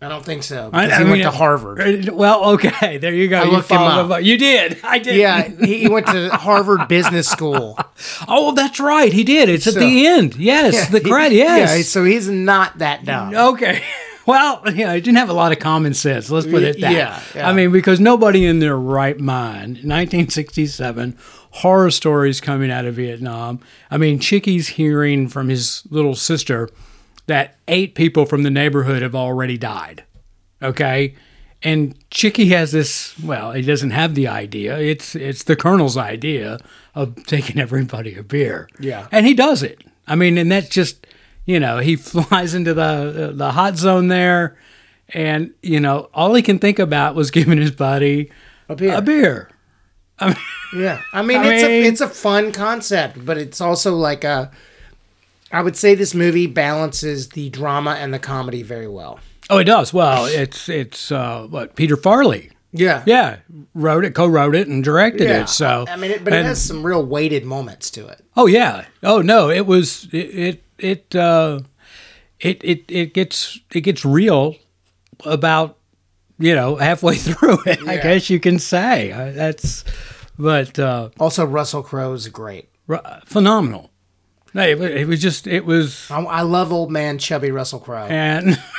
I 0.00 0.08
don't 0.08 0.24
think 0.24 0.42
so 0.42 0.68
I- 0.72 0.86
because 0.86 1.00
I 1.00 1.04
he 1.04 1.10
went 1.10 1.22
to 1.22 1.30
Harvard 1.30 2.08
Uh, 2.08 2.12
Well, 2.14 2.44
okay, 2.54 2.98
there 3.02 3.14
you 3.14 3.28
go. 3.28 3.38
I 3.38 3.44
you 3.44 3.50
looked 3.52 3.70
him 3.70 3.76
followed 3.78 4.10
up. 4.10 4.22
You 4.22 4.36
did. 4.36 4.80
I 4.82 4.98
did. 4.98 5.14
Yeah, 5.16 5.46
he 5.64 5.88
went 5.88 6.06
to 6.08 6.28
Harvard 6.30 6.88
Business 6.88 7.28
School. 7.28 7.78
Oh, 8.26 8.52
that's 8.52 8.80
right. 8.80 9.12
He 9.12 9.22
did. 9.22 9.48
It's 9.48 9.66
at 9.68 9.74
the 9.74 10.06
end. 10.08 10.34
Yes, 10.36 10.88
the 10.88 11.00
credit. 11.00 11.36
Yes. 11.36 11.76
Yeah, 11.76 11.82
so 11.84 12.04
he's 12.04 12.28
not 12.28 12.78
that 12.78 13.04
dumb. 13.04 13.32
Okay. 13.34 13.82
Well, 14.26 14.62
you 14.66 14.84
know, 14.84 14.94
he 14.94 15.00
didn't 15.00 15.18
have 15.18 15.30
a 15.30 15.34
lot 15.34 15.52
of 15.52 15.58
common 15.58 15.94
sense. 15.94 16.30
Let's 16.30 16.46
put 16.46 16.62
it 16.62 16.80
that. 16.80 16.92
Yeah, 16.92 17.22
yeah. 17.34 17.48
I 17.48 17.52
mean, 17.52 17.72
because 17.72 18.00
nobody 18.00 18.46
in 18.46 18.60
their 18.60 18.76
right 18.76 19.18
mind, 19.18 19.78
1967, 19.84 21.16
horror 21.50 21.90
stories 21.90 22.40
coming 22.40 22.70
out 22.70 22.84
of 22.84 22.94
Vietnam. 22.94 23.60
I 23.90 23.98
mean, 23.98 24.18
Chickie's 24.18 24.68
hearing 24.68 25.28
from 25.28 25.48
his 25.48 25.82
little 25.90 26.14
sister 26.14 26.68
that 27.26 27.56
eight 27.68 27.94
people 27.94 28.26
from 28.26 28.42
the 28.42 28.50
neighborhood 28.50 29.02
have 29.02 29.14
already 29.14 29.58
died. 29.58 30.04
Okay. 30.62 31.14
And 31.64 31.94
Chickie 32.10 32.48
has 32.48 32.72
this. 32.72 33.16
Well, 33.20 33.52
he 33.52 33.62
doesn't 33.62 33.92
have 33.92 34.14
the 34.16 34.26
idea. 34.26 34.78
It's 34.78 35.14
it's 35.14 35.44
the 35.44 35.54
colonel's 35.54 35.96
idea 35.96 36.58
of 36.94 37.24
taking 37.26 37.60
everybody 37.66 38.16
a 38.16 38.22
beer. 38.22 38.68
Yeah. 38.80 39.06
and 39.12 39.26
he 39.26 39.34
does 39.34 39.62
it. 39.62 39.80
I 40.08 40.16
mean, 40.16 40.38
and 40.38 40.50
that's 40.50 40.68
just 40.68 41.06
You 41.46 41.58
know, 41.60 41.78
he 41.78 41.96
flies 41.96 42.54
into 42.54 42.74
the 42.74 43.32
the 43.34 43.50
hot 43.52 43.76
zone 43.76 44.08
there, 44.08 44.56
and 45.10 45.52
you 45.62 45.80
know, 45.80 46.08
all 46.14 46.34
he 46.34 46.42
can 46.42 46.58
think 46.58 46.78
about 46.78 47.14
was 47.14 47.30
giving 47.30 47.58
his 47.58 47.70
buddy 47.72 48.30
A 48.68 48.76
beer. 48.76 48.94
a 48.94 49.02
beer. 49.02 49.48
Yeah, 50.74 51.00
I 51.12 51.22
mean, 51.22 51.38
I 51.40 51.54
it's 51.54 51.62
mean- 51.64 51.84
a 51.84 51.86
it's 51.86 52.00
a 52.00 52.08
fun 52.08 52.52
concept, 52.52 53.24
but 53.24 53.38
it's 53.38 53.60
also 53.60 53.94
like 53.94 54.24
a. 54.24 54.50
I 55.50 55.60
would 55.60 55.76
say 55.76 55.94
this 55.94 56.14
movie 56.14 56.46
balances 56.46 57.28
the 57.30 57.50
drama 57.50 57.96
and 58.00 58.14
the 58.14 58.18
comedy 58.18 58.62
very 58.62 58.88
well. 58.88 59.20
Oh, 59.50 59.58
it 59.58 59.64
does. 59.64 59.92
Well, 59.92 60.24
it's 60.26 60.68
it's 60.68 61.12
uh, 61.12 61.46
what 61.50 61.76
Peter 61.76 61.96
Farrelly. 61.96 62.50
Yeah, 62.72 63.02
Yeah, 63.06 63.36
wrote 63.74 64.04
it, 64.04 64.14
co-wrote 64.14 64.54
it, 64.54 64.66
and 64.66 64.82
directed 64.82 65.30
it. 65.30 65.48
So 65.50 65.84
I 65.88 65.96
mean, 65.96 66.10
it, 66.10 66.24
but 66.24 66.32
it 66.32 66.44
has 66.44 66.62
some 66.62 66.82
real 66.84 67.04
weighted 67.04 67.44
moments 67.44 67.90
to 67.92 68.06
it. 68.08 68.24
Oh 68.36 68.46
yeah. 68.46 68.86
Oh 69.02 69.20
no, 69.20 69.50
it 69.50 69.66
was 69.66 70.08
it 70.12 70.16
it 70.16 70.62
it 70.78 71.14
uh, 71.16 71.60
it, 72.40 72.60
it 72.64 72.84
it 72.88 73.14
gets 73.14 73.60
it 73.74 73.82
gets 73.82 74.04
real 74.06 74.56
about 75.26 75.76
you 76.38 76.54
know 76.54 76.76
halfway 76.76 77.16
through 77.26 77.58
it. 77.66 77.86
I 77.86 77.98
guess 77.98 78.30
you 78.30 78.40
can 78.40 78.58
say 78.58 79.12
that's, 79.34 79.84
but 80.38 80.78
uh, 80.78 81.10
Also, 81.20 81.44
Russell 81.44 81.82
Crowe's 81.82 82.26
great. 82.28 82.68
r- 82.88 83.20
phenomenal. 83.26 83.90
No, 84.54 84.62
it, 84.62 84.80
it 84.80 85.06
was 85.08 85.20
just 85.20 85.46
it 85.46 85.64
was 85.64 86.10
I, 86.10 86.20
I 86.22 86.40
love 86.42 86.72
old 86.72 86.90
man 86.90 87.18
chubby 87.18 87.50
Russell 87.50 87.80
Crowe. 87.80 88.06
and 88.06 88.58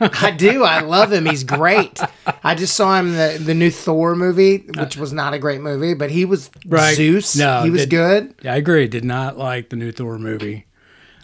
I 0.00 0.30
do. 0.30 0.64
I 0.64 0.80
love 0.80 1.12
him. 1.12 1.26
He's 1.26 1.44
great. 1.44 2.00
I 2.42 2.54
just 2.54 2.74
saw 2.74 2.98
him 2.98 3.08
in 3.08 3.12
the 3.38 3.44
the 3.44 3.54
new 3.54 3.70
Thor 3.70 4.14
movie, 4.16 4.58
which 4.78 4.96
was 4.96 5.12
not 5.12 5.34
a 5.34 5.38
great 5.38 5.60
movie, 5.60 5.94
but 5.94 6.10
he 6.10 6.24
was 6.24 6.50
Right. 6.66 6.94
Zeus. 6.96 7.36
No, 7.36 7.62
he 7.62 7.70
was 7.70 7.82
did- 7.82 7.90
good. 7.90 8.34
I 8.48 8.56
agree. 8.56 8.88
Did 8.88 9.04
not 9.04 9.36
like 9.38 9.68
the 9.68 9.76
new 9.76 9.92
Thor 9.92 10.18
movie. 10.18 10.66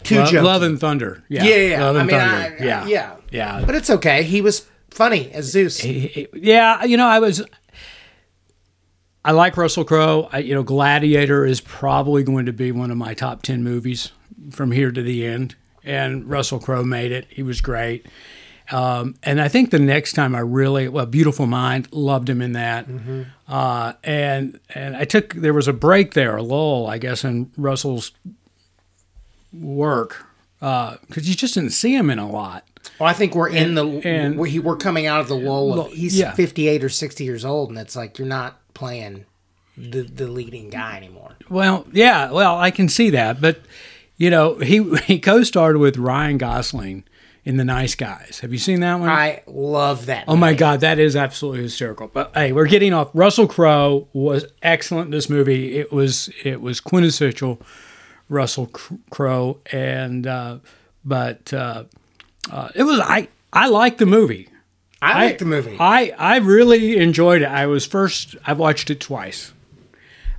Too 0.03 0.19
Lo- 0.23 0.41
Love 0.43 0.61
and 0.61 0.79
Thunder. 0.79 1.23
Yeah, 1.27 1.43
Yeah, 1.43 1.55
yeah. 1.55 1.83
Love 1.83 1.95
I 1.95 1.99
mean, 2.01 2.09
Thunder. 2.11 2.55
I, 2.59 2.63
yeah, 2.65 2.85
yeah, 2.85 3.15
yeah. 3.31 3.63
But 3.65 3.75
it's 3.75 3.89
okay. 3.89 4.23
He 4.23 4.41
was 4.41 4.65
funny 4.91 5.31
as 5.31 5.45
Zeus. 5.45 5.83
yeah, 5.83 6.83
you 6.85 6.97
know, 6.97 7.07
I 7.07 7.19
was. 7.19 7.43
I 9.25 9.31
like 9.31 9.57
Russell 9.57 9.83
Crowe. 9.83 10.29
I, 10.31 10.39
you 10.39 10.53
know, 10.53 10.63
Gladiator 10.63 11.45
is 11.45 11.59
probably 11.59 12.23
going 12.23 12.45
to 12.45 12.53
be 12.53 12.71
one 12.71 12.91
of 12.91 12.97
my 12.97 13.13
top 13.13 13.41
ten 13.41 13.63
movies 13.63 14.11
from 14.51 14.71
here 14.71 14.91
to 14.91 15.01
the 15.01 15.25
end. 15.25 15.55
And 15.83 16.29
Russell 16.29 16.59
Crowe 16.59 16.83
made 16.83 17.11
it. 17.11 17.27
He 17.29 17.43
was 17.43 17.59
great. 17.61 18.05
Um, 18.71 19.15
and 19.23 19.39
I 19.39 19.47
think 19.47 19.71
the 19.71 19.79
next 19.79 20.13
time 20.13 20.35
I 20.35 20.39
really, 20.39 20.87
well, 20.87 21.05
Beautiful 21.05 21.47
Mind, 21.47 21.87
loved 21.91 22.29
him 22.29 22.41
in 22.41 22.51
that. 22.53 22.87
Uh, 23.47 23.93
and 24.03 24.59
and 24.75 24.95
I 24.95 25.05
took 25.05 25.33
there 25.33 25.53
was 25.53 25.67
a 25.67 25.73
break 25.73 26.13
there, 26.13 26.35
a 26.35 26.43
lull, 26.43 26.87
I 26.87 26.97
guess, 26.97 27.23
in 27.23 27.51
Russell's 27.57 28.11
work 29.53 30.25
because 30.59 31.29
you 31.29 31.35
just 31.35 31.53
didn't 31.53 31.69
see 31.69 31.95
him 31.95 32.09
in 32.09 32.19
a 32.19 32.29
lot. 32.29 32.67
Well, 32.99 33.09
I 33.09 33.13
think 33.13 33.35
we're 33.35 33.49
in 33.49 33.75
the 33.75 33.85
and- 33.85 34.37
we 34.37 34.59
we're 34.59 34.77
coming 34.77 35.05
out 35.05 35.21
of 35.21 35.27
the 35.27 35.35
lull. 35.35 35.79
Of, 35.81 35.91
he's 35.91 36.17
yeah. 36.17 36.33
fifty 36.33 36.67
eight 36.67 36.83
or 36.83 36.89
sixty 36.89 37.23
years 37.23 37.45
old, 37.45 37.69
and 37.69 37.77
it's 37.77 37.95
like 37.95 38.17
you're 38.17 38.27
not 38.27 38.59
playing 38.73 39.25
the 39.77 40.01
the 40.01 40.27
leading 40.27 40.69
guy 40.69 40.97
anymore. 40.97 41.35
Well, 41.49 41.85
yeah, 41.91 42.31
well, 42.31 42.57
I 42.57 42.71
can 42.71 42.89
see 42.89 43.09
that, 43.11 43.39
but 43.39 43.61
you 44.17 44.29
know, 44.29 44.55
he 44.55 44.95
he 45.05 45.19
co-starred 45.19 45.77
with 45.77 45.97
Ryan 45.97 46.37
Gosling 46.37 47.03
in 47.47 47.55
The 47.55 47.63
Nice 47.63 47.95
Guys. 47.95 48.41
Have 48.41 48.51
you 48.51 48.59
seen 48.59 48.81
that 48.81 48.99
one? 48.99 49.07
I 49.07 49.41
love 49.47 50.07
that. 50.07 50.25
oh 50.27 50.35
my 50.35 50.53
God, 50.53 50.81
that 50.81 50.99
is 50.99 51.15
absolutely 51.15 51.61
hysterical. 51.61 52.09
But 52.09 52.31
hey, 52.33 52.51
we're 52.51 52.67
getting 52.67 52.91
off. 52.91 53.09
Russell 53.13 53.47
Crowe 53.47 54.09
was 54.11 54.45
excellent 54.61 55.05
in 55.05 55.11
this 55.11 55.29
movie. 55.29 55.77
It 55.77 55.93
was 55.93 56.29
it 56.43 56.59
was 56.59 56.81
quintessential 56.81 57.61
Russell 58.27 58.67
Crowe, 59.09 59.61
and 59.71 60.27
uh, 60.27 60.57
but 61.05 61.53
uh, 61.53 61.85
uh, 62.51 62.67
it 62.75 62.83
was 62.83 62.99
I 62.99 63.29
I 63.53 63.69
like 63.69 63.97
the 63.97 64.05
movie. 64.05 64.49
I 65.01 65.27
like 65.27 65.37
the 65.37 65.45
movie. 65.45 65.77
I 65.79 66.13
I 66.17 66.39
really 66.39 66.97
enjoyed 66.97 67.43
it. 67.43 67.47
I 67.47 67.65
was 67.65 67.85
first. 67.85 68.35
I've 68.45 68.59
watched 68.59 68.89
it 68.89 68.99
twice. 68.99 69.53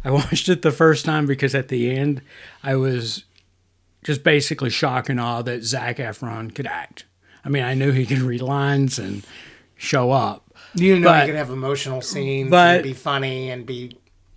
I 0.04 0.10
watched 0.20 0.50
it 0.50 0.60
the 0.60 0.72
first 0.72 1.06
time 1.06 1.24
because 1.24 1.54
at 1.54 1.68
the 1.68 1.90
end, 1.90 2.20
I 2.62 2.76
was 2.76 3.24
just 4.04 4.22
basically 4.24 4.70
shocked 4.70 5.08
and 5.08 5.20
awe 5.20 5.42
that 5.42 5.64
Zac 5.64 5.96
Efron 5.98 6.54
could 6.54 6.66
act. 6.66 7.04
I 7.44 7.48
mean, 7.48 7.62
I 7.64 7.74
knew 7.74 7.92
he 7.92 8.06
could 8.06 8.18
read 8.18 8.42
lines 8.42 8.98
and 8.98 9.24
show 9.76 10.10
up. 10.10 10.44
you 10.74 10.98
know, 10.98 11.08
but- 11.08 11.26
you 11.26 11.32
could 11.32 11.38
have 11.38 11.50
emotional 11.50 12.00
scenes 12.02 12.50
but- 12.50 12.76
and 12.76 12.82
be 12.82 12.92
funny 12.94 13.50
and 13.50 13.64
be. 13.66 13.96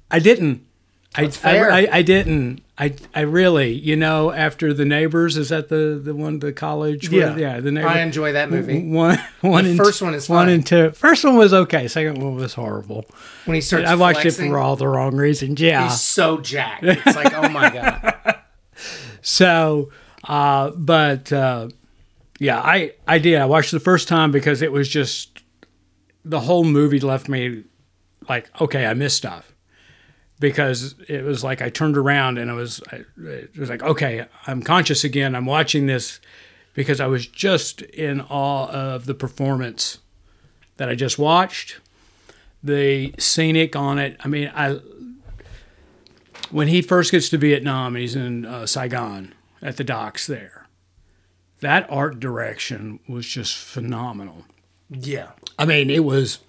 I 0.09 0.19
didn't. 0.19 0.65
I, 1.13 1.27
fair. 1.27 1.69
I, 1.71 1.89
I, 1.91 2.01
didn't. 2.03 2.61
I, 2.77 2.95
I 3.13 3.21
really, 3.21 3.73
you 3.73 3.97
know, 3.97 4.31
after 4.31 4.73
the 4.73 4.85
neighbors, 4.85 5.35
is 5.35 5.49
that 5.49 5.67
the, 5.67 5.99
the 6.01 6.15
one, 6.15 6.39
the 6.39 6.53
college? 6.53 7.11
where- 7.11 7.37
yeah, 7.37 7.59
the 7.59 7.69
neighbors. 7.69 7.91
I 7.91 7.99
enjoy 7.99 8.31
that 8.31 8.49
movie. 8.49 8.81
One, 8.89 9.17
one, 9.41 9.65
and 9.65 9.77
first 9.77 10.01
one 10.01 10.13
is 10.13 10.29
one 10.29 10.47
and 10.47 10.65
two. 10.65 10.91
First 10.91 11.25
one 11.25 11.35
was 11.35 11.53
okay. 11.53 11.89
Second 11.89 12.21
one 12.23 12.35
was 12.35 12.53
horrible. 12.53 13.05
When 13.43 13.55
he 13.55 13.61
starts, 13.61 13.89
I 13.89 13.95
watched 13.95 14.21
flexing, 14.21 14.45
it 14.47 14.49
for 14.51 14.57
all 14.57 14.77
the 14.77 14.87
wrong 14.87 15.17
reasons. 15.17 15.59
Yeah. 15.59 15.83
He's 15.89 15.99
so 15.99 16.37
jacked. 16.39 16.83
It's 16.85 17.05
like, 17.15 17.33
oh 17.33 17.49
my 17.49 17.69
god. 17.73 18.30
So, 19.21 19.91
uh, 20.23 20.71
but 20.71 21.31
uh, 21.31 21.69
yeah, 22.39 22.59
I 22.59 22.93
I 23.07 23.17
did. 23.19 23.39
I 23.39 23.45
watched 23.45 23.71
the 23.71 23.79
first 23.79 24.07
time 24.07 24.31
because 24.31 24.61
it 24.61 24.71
was 24.71 24.89
just 24.89 25.43
the 26.25 26.39
whole 26.41 26.63
movie 26.63 26.99
left 26.99 27.27
me 27.29 27.63
like, 28.29 28.49
okay, 28.61 28.85
I 28.85 28.93
missed 28.93 29.17
stuff 29.17 29.53
because 30.39 30.95
it 31.07 31.23
was 31.23 31.43
like 31.43 31.61
I 31.61 31.69
turned 31.69 31.97
around 31.97 32.37
and 32.37 32.49
it 32.49 32.53
was 32.53 32.81
I- 32.91 33.05
it 33.23 33.57
was 33.57 33.69
like, 33.69 33.83
okay, 33.83 34.25
I'm 34.47 34.61
conscious 34.61 35.03
again. 35.03 35.35
I'm 35.35 35.45
watching 35.45 35.85
this 35.87 36.19
because 36.73 36.99
I 36.99 37.07
was 37.07 37.27
just 37.27 37.81
in 37.81 38.21
awe 38.21 38.67
of 38.69 39.05
the 39.05 39.13
performance 39.13 39.99
that 40.77 40.89
I 40.89 40.95
just 40.95 41.19
watched. 41.19 41.79
The 42.63 43.13
scenic 43.17 43.75
on 43.75 43.97
it. 43.97 44.17
I 44.23 44.27
mean, 44.27 44.51
I 44.55 44.79
when 46.51 46.67
he 46.67 46.81
first 46.81 47.11
gets 47.11 47.29
to 47.29 47.37
Vietnam, 47.37 47.95
he's 47.95 48.15
in 48.15 48.45
uh, 48.45 48.65
Saigon 48.65 49.33
at 49.61 49.77
the 49.77 49.83
docks 49.83 50.27
there. 50.27 50.67
That 51.61 51.85
art 51.89 52.19
direction 52.19 52.99
was 53.07 53.27
just 53.27 53.55
phenomenal. 53.55 54.45
Yeah. 54.89 55.31
I 55.59 55.65
mean, 55.65 55.89
it 55.89 56.03
was 56.03 56.39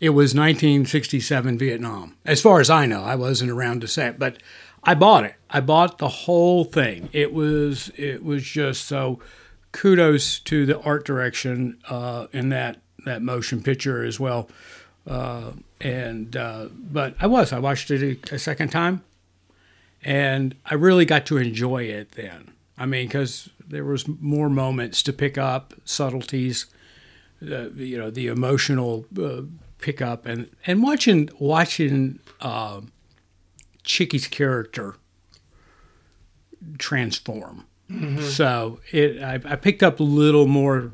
it 0.00 0.10
was 0.10 0.34
1967 0.34 1.58
Vietnam. 1.58 2.16
As 2.24 2.42
far 2.42 2.60
as 2.60 2.68
I 2.68 2.86
know, 2.86 3.02
I 3.02 3.14
wasn't 3.14 3.50
around 3.50 3.80
to 3.80 3.88
say 3.88 4.08
it, 4.08 4.18
but 4.18 4.38
I 4.82 4.94
bought 4.94 5.24
it. 5.24 5.34
I 5.50 5.60
bought 5.60 5.98
the 5.98 6.08
whole 6.08 6.64
thing. 6.64 7.08
It 7.12 7.32
was 7.32 7.90
it 7.96 8.24
was 8.24 8.42
just 8.42 8.84
so. 8.86 9.20
Kudos 9.72 10.38
to 10.40 10.64
the 10.64 10.80
art 10.80 11.04
direction 11.04 11.78
uh, 11.90 12.28
in 12.32 12.48
that 12.48 12.80
that 13.04 13.20
motion 13.20 13.62
picture 13.62 14.04
as 14.04 14.18
well. 14.18 14.48
Uh, 15.06 15.52
and 15.80 16.34
uh, 16.36 16.68
but 16.72 17.14
I 17.20 17.26
was 17.26 17.52
I 17.52 17.58
watched 17.58 17.90
it 17.90 18.30
a, 18.30 18.34
a 18.34 18.38
second 18.38 18.70
time, 18.70 19.02
and 20.06 20.54
I 20.64 20.74
really 20.74 21.04
got 21.04 21.26
to 21.26 21.36
enjoy 21.36 21.82
it 21.82 22.12
then. 22.12 22.52
I 22.78 22.86
mean, 22.86 23.08
because 23.08 23.50
there 23.66 23.84
was 23.84 24.06
more 24.06 24.48
moments 24.48 25.02
to 25.02 25.12
pick 25.12 25.36
up, 25.36 25.74
subtleties, 25.84 26.66
uh, 27.42 27.70
you 27.70 27.98
know, 27.98 28.10
the 28.10 28.28
emotional 28.28 29.06
uh, 29.20 29.42
pickup, 29.78 30.24
and 30.24 30.48
and 30.64 30.80
watching 30.82 31.28
watching 31.40 32.20
uh, 32.40 32.82
Chickie's 33.82 34.28
character 34.28 34.94
transform. 36.78 37.64
So 38.20 38.80
it, 38.90 39.22
I, 39.22 39.34
I 39.44 39.56
picked 39.56 39.82
up 39.82 40.00
a 40.00 40.04
little 40.04 40.46
more 40.46 40.90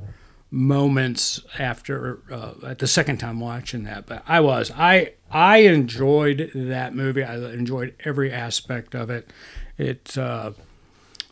moments 0.54 1.40
after 1.58 2.20
uh, 2.30 2.52
at 2.66 2.78
the 2.78 2.86
second 2.86 3.16
time 3.16 3.40
watching 3.40 3.84
that, 3.84 4.04
but 4.06 4.22
I 4.28 4.40
was 4.40 4.70
I 4.76 5.14
I 5.30 5.58
enjoyed 5.58 6.52
that 6.54 6.94
movie. 6.94 7.24
I 7.24 7.36
enjoyed 7.52 7.94
every 8.04 8.30
aspect 8.30 8.94
of 8.94 9.08
it. 9.08 9.32
It 9.78 10.16
uh, 10.16 10.52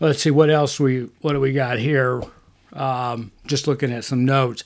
let's 0.00 0.22
see 0.22 0.30
what 0.30 0.48
else 0.48 0.80
we 0.80 1.10
what 1.20 1.34
do 1.34 1.40
we 1.40 1.52
got 1.52 1.78
here. 1.78 2.22
Um, 2.72 3.32
just 3.46 3.66
looking 3.68 3.92
at 3.92 4.04
some 4.04 4.24
notes. 4.24 4.64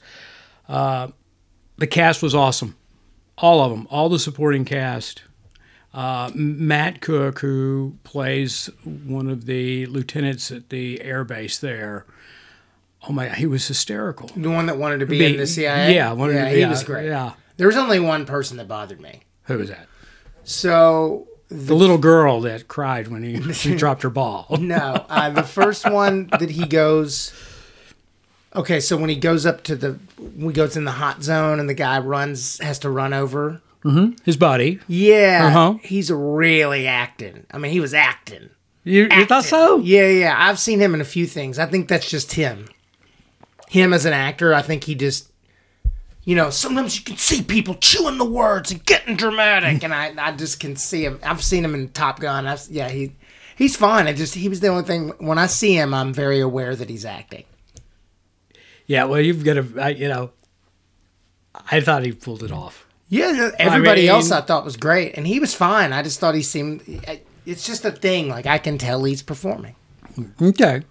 Uh, 0.68 1.08
the 1.76 1.86
cast 1.88 2.22
was 2.22 2.34
awesome, 2.34 2.76
all 3.36 3.60
of 3.60 3.70
them, 3.70 3.88
all 3.90 4.08
the 4.08 4.18
supporting 4.18 4.64
cast. 4.64 5.22
Uh, 5.92 6.30
Matt 6.34 7.00
Cook, 7.00 7.40
who 7.40 7.96
plays 8.04 8.66
one 8.84 9.28
of 9.28 9.46
the 9.46 9.86
lieutenants 9.86 10.50
at 10.50 10.70
the 10.70 11.00
air 11.02 11.24
base 11.24 11.58
there. 11.58 12.04
Oh 13.08 13.12
my! 13.12 13.28
He 13.28 13.46
was 13.46 13.66
hysterical. 13.68 14.30
The 14.36 14.50
one 14.50 14.66
that 14.66 14.76
wanted 14.78 15.00
to 15.00 15.06
be, 15.06 15.24
in 15.24 15.36
the 15.36 15.46
CIA. 15.46 15.94
Yeah, 15.94 16.12
wanted 16.12 16.34
yeah, 16.34 16.44
to 16.48 16.54
be- 16.54 16.60
he 16.60 16.66
was 16.66 16.82
great. 16.84 17.06
Yeah, 17.06 17.32
There 17.56 17.66
was 17.66 17.76
only 17.76 18.00
one 18.00 18.24
person 18.26 18.56
that 18.56 18.66
bothered 18.68 19.00
me. 19.00 19.20
who 19.44 19.58
was 19.58 19.68
that? 19.68 19.86
So 20.44 21.28
The 21.48 21.74
little 21.74 21.98
girl 21.98 22.40
that 22.42 22.68
cried 22.68 23.08
when 23.08 23.22
he, 23.22 23.36
he 23.52 23.74
dropped 23.74 24.02
her 24.02 24.10
ball. 24.10 24.46
no, 24.60 25.04
uh, 25.08 25.30
the 25.30 25.42
first 25.42 25.88
one 25.90 26.28
that 26.38 26.50
he 26.50 26.66
goes. 26.66 27.32
Okay, 28.56 28.78
so 28.78 28.96
when 28.96 29.10
he 29.10 29.16
goes 29.16 29.44
up 29.46 29.64
to 29.64 29.74
the, 29.74 29.92
when 30.18 30.46
he 30.50 30.52
goes 30.52 30.76
in 30.76 30.84
the 30.84 30.92
hot 30.92 31.22
zone 31.24 31.58
and 31.58 31.68
the 31.68 31.74
guy 31.74 31.98
runs, 31.98 32.58
has 32.60 32.78
to 32.80 32.90
run 32.90 33.12
over. 33.12 33.60
His 34.24 34.38
body. 34.38 34.80
Yeah, 34.88 35.48
Uh-huh. 35.48 35.78
he's 35.82 36.10
really 36.10 36.86
acting. 36.86 37.44
I 37.50 37.58
mean, 37.58 37.70
he 37.70 37.80
was 37.80 37.92
acting. 37.92 38.48
You, 38.82 39.08
you 39.10 39.26
thought 39.26 39.44
so? 39.44 39.76
Yeah, 39.80 40.08
yeah. 40.08 40.34
I've 40.38 40.58
seen 40.58 40.78
him 40.80 40.94
in 40.94 41.02
a 41.02 41.04
few 41.04 41.26
things. 41.26 41.58
I 41.58 41.66
think 41.66 41.88
that's 41.88 42.08
just 42.08 42.32
him. 42.32 42.68
Him 43.74 43.92
as 43.92 44.04
an 44.04 44.12
actor, 44.12 44.54
I 44.54 44.62
think 44.62 44.84
he 44.84 44.94
just, 44.94 45.32
you 46.22 46.36
know, 46.36 46.48
sometimes 46.48 46.96
you 46.96 47.02
can 47.02 47.16
see 47.16 47.42
people 47.42 47.74
chewing 47.74 48.18
the 48.18 48.24
words 48.24 48.70
and 48.70 48.84
getting 48.86 49.16
dramatic, 49.16 49.82
and 49.82 49.92
I, 49.92 50.14
I 50.16 50.30
just 50.30 50.60
can 50.60 50.76
see 50.76 51.04
him. 51.04 51.18
I've 51.24 51.42
seen 51.42 51.64
him 51.64 51.74
in 51.74 51.88
Top 51.88 52.20
Gun. 52.20 52.46
I've, 52.46 52.64
yeah, 52.70 52.88
he, 52.88 53.16
he's 53.56 53.74
fine. 53.74 54.06
I 54.06 54.12
just 54.12 54.36
he 54.36 54.48
was 54.48 54.60
the 54.60 54.68
only 54.68 54.84
thing. 54.84 55.08
When 55.18 55.38
I 55.38 55.46
see 55.46 55.74
him, 55.76 55.92
I'm 55.92 56.14
very 56.14 56.38
aware 56.38 56.76
that 56.76 56.88
he's 56.88 57.04
acting. 57.04 57.42
Yeah. 58.86 59.06
Well, 59.06 59.20
you've 59.20 59.42
got 59.44 59.54
to, 59.54 59.92
you 59.98 60.06
know, 60.06 60.30
I 61.68 61.80
thought 61.80 62.04
he 62.04 62.12
pulled 62.12 62.44
it 62.44 62.52
off. 62.52 62.86
Yeah, 63.08 63.50
everybody 63.58 64.02
mean- 64.02 64.10
else 64.10 64.30
I 64.30 64.40
thought 64.40 64.64
was 64.64 64.76
great, 64.76 65.16
and 65.16 65.26
he 65.26 65.40
was 65.40 65.52
fine. 65.52 65.92
I 65.92 66.04
just 66.04 66.20
thought 66.20 66.36
he 66.36 66.42
seemed. 66.42 66.82
It's 67.44 67.66
just 67.66 67.84
a 67.84 67.90
thing. 67.90 68.28
Like 68.28 68.46
I 68.46 68.58
can 68.58 68.78
tell 68.78 69.02
he's 69.02 69.20
performing. 69.20 69.74
Okay. 70.40 70.82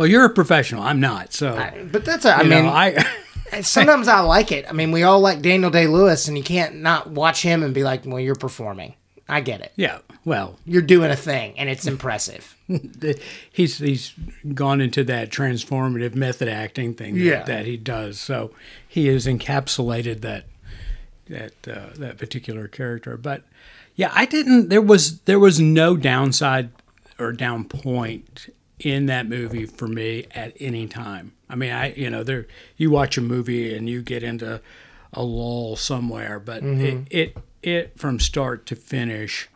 Well, 0.00 0.08
you're 0.08 0.24
a 0.24 0.30
professional. 0.30 0.82
I'm 0.82 0.98
not. 0.98 1.34
So, 1.34 1.54
I- 1.58 1.86
But 1.92 2.06
that's. 2.06 2.24
A, 2.24 2.34
I 2.34 2.42
mean, 2.42 2.64
know, 2.64 2.70
I. 2.70 3.04
sometimes 3.60 4.08
I 4.08 4.20
like 4.20 4.50
it. 4.50 4.64
I 4.66 4.72
mean, 4.72 4.92
we 4.92 5.02
all 5.02 5.20
like 5.20 5.42
Daniel 5.42 5.70
Day 5.70 5.86
Lewis, 5.86 6.26
and 6.26 6.38
you 6.38 6.42
can't 6.42 6.76
not 6.76 7.10
watch 7.10 7.42
him 7.42 7.62
and 7.62 7.74
be 7.74 7.82
like, 7.84 8.06
"Well, 8.06 8.18
you're 8.18 8.34
performing." 8.34 8.94
I 9.28 9.42
get 9.42 9.60
it. 9.60 9.72
yeah. 9.76 9.98
Well, 10.24 10.56
You're 10.64 10.80
doing 10.82 11.10
a 11.10 11.16
thing, 11.16 11.54
and 11.58 11.68
it's 11.68 11.86
impressive. 11.86 12.56
he's 13.52 13.76
he's 13.78 14.14
gone 14.54 14.80
into 14.80 15.04
that 15.04 15.30
transformative 15.30 16.14
method 16.14 16.48
acting 16.48 16.94
thing 16.94 17.14
that, 17.14 17.20
Yeah. 17.20 17.42
that 17.44 17.66
he 17.66 17.76
does. 17.76 18.18
So 18.18 18.52
he 18.88 19.06
has 19.08 19.26
encapsulated 19.26 20.22
that 20.22 20.44
that 21.28 21.52
uh, 21.68 21.90
that 21.96 22.16
particular 22.16 22.68
character. 22.68 23.18
But 23.18 23.42
yeah, 23.96 24.10
I 24.14 24.24
didn't. 24.24 24.70
There 24.70 24.80
was 24.82 25.20
there 25.22 25.38
was 25.38 25.60
no 25.60 25.96
downside 25.96 26.70
or 27.18 27.32
down 27.32 27.64
point 27.64 28.48
in 28.80 29.06
that 29.06 29.28
movie 29.28 29.66
for 29.66 29.86
me 29.86 30.26
at 30.32 30.56
any 30.60 30.86
time. 30.86 31.32
I 31.48 31.54
mean, 31.56 31.72
I 31.72 31.92
you 31.94 32.10
know 32.10 32.22
there 32.22 32.46
you 32.76 32.90
watch 32.90 33.16
a 33.18 33.20
movie 33.20 33.74
and 33.74 33.88
you 33.88 34.02
get 34.02 34.22
into 34.22 34.60
a 35.12 35.22
lull 35.22 35.76
somewhere, 35.76 36.38
but 36.38 36.62
it, 36.62 37.06
it 37.10 37.36
it 37.62 37.98
from 37.98 38.20
start 38.20 38.66
to 38.66 38.76
finish 38.76 39.48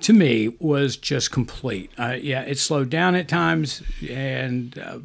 to 0.00 0.12
me 0.12 0.54
was 0.60 0.96
just 0.98 1.30
complete. 1.32 1.90
Uh, 1.98 2.16
yeah, 2.20 2.42
it 2.42 2.58
slowed 2.58 2.90
down 2.90 3.14
at 3.14 3.28
times, 3.28 3.82
and 4.10 4.78
uh, 4.78 4.98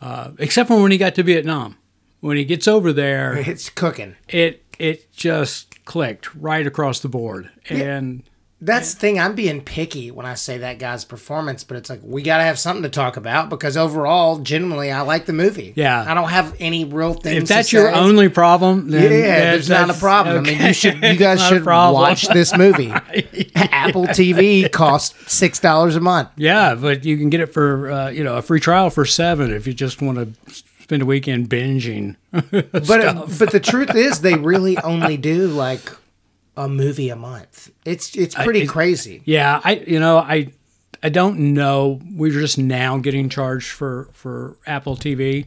uh, 0.00 0.30
except 0.38 0.68
for 0.68 0.82
when 0.82 0.90
he 0.90 0.98
got 0.98 1.14
to 1.14 1.22
Vietnam, 1.22 1.76
when 2.20 2.36
he 2.36 2.44
gets 2.44 2.66
over 2.66 2.92
there, 2.92 3.36
It's 3.46 3.70
cooking. 3.70 4.16
it 4.28 4.62
it 4.78 5.10
just 5.12 5.84
clicked 5.84 6.34
right 6.34 6.66
across 6.66 6.98
the 7.00 7.08
board, 7.08 7.50
and 7.70 8.24
That's 8.58 8.94
the 8.94 9.00
thing. 9.00 9.20
I'm 9.20 9.34
being 9.34 9.60
picky 9.60 10.10
when 10.10 10.24
I 10.24 10.32
say 10.32 10.56
that 10.58 10.78
guy's 10.78 11.04
performance, 11.04 11.62
but 11.62 11.76
it's 11.76 11.90
like 11.90 12.00
we 12.02 12.22
got 12.22 12.38
to 12.38 12.44
have 12.44 12.58
something 12.58 12.82
to 12.84 12.88
talk 12.88 13.18
about 13.18 13.50
because 13.50 13.76
overall, 13.76 14.38
generally, 14.38 14.90
I 14.90 15.02
like 15.02 15.26
the 15.26 15.34
movie. 15.34 15.74
Yeah. 15.76 16.02
I 16.06 16.14
don't 16.14 16.30
have 16.30 16.56
any 16.58 16.86
real 16.86 17.12
things. 17.12 17.42
if 17.42 17.48
that's 17.48 17.70
your 17.70 17.94
only 17.94 18.30
problem, 18.30 18.90
then 18.90 19.02
Yeah, 19.12 19.50
there's 19.52 19.68
not 19.68 19.90
a 19.90 19.94
problem. 19.94 20.38
I 20.38 20.40
mean, 20.40 20.62
you 20.62 20.72
should, 20.72 21.02
you 21.02 21.14
guys 21.16 21.46
should 21.46 21.66
watch 21.66 22.28
this 22.28 22.56
movie. 22.56 22.90
Apple 23.54 24.06
TV 24.06 24.70
costs 24.72 25.32
six 25.32 25.60
dollars 25.60 25.94
a 25.94 26.00
month. 26.00 26.30
Yeah, 26.36 26.74
but 26.74 27.04
you 27.04 27.18
can 27.18 27.28
get 27.28 27.40
it 27.40 27.52
for 27.52 27.90
uh, 27.90 28.08
you 28.08 28.24
know 28.24 28.36
a 28.36 28.42
free 28.42 28.60
trial 28.60 28.88
for 28.88 29.04
seven 29.04 29.52
if 29.52 29.66
you 29.66 29.74
just 29.74 30.00
want 30.00 30.16
to 30.18 30.54
spend 30.80 31.02
a 31.02 31.06
weekend 31.06 31.48
binging. 31.50 32.16
But 32.32 33.38
but 33.38 33.50
the 33.50 33.60
truth 33.60 33.94
is, 33.94 34.20
they 34.20 34.34
really 34.34 34.78
only 34.78 35.16
do 35.16 35.48
like 35.48 35.90
a 36.56 36.68
movie 36.68 37.08
a 37.10 37.16
month. 37.16 37.70
It's 37.84 38.14
it's 38.16 38.34
pretty 38.34 38.62
it- 38.62 38.68
crazy. 38.68 39.22
Yeah, 39.24 39.60
I 39.64 39.74
you 39.86 40.00
know 40.00 40.18
I 40.18 40.52
I 41.02 41.08
don't 41.10 41.38
know. 41.54 42.00
We're 42.14 42.32
just 42.32 42.58
now 42.58 42.98
getting 42.98 43.28
charged 43.28 43.70
for 43.70 44.08
for 44.12 44.56
Apple 44.66 44.96
TV 44.96 45.46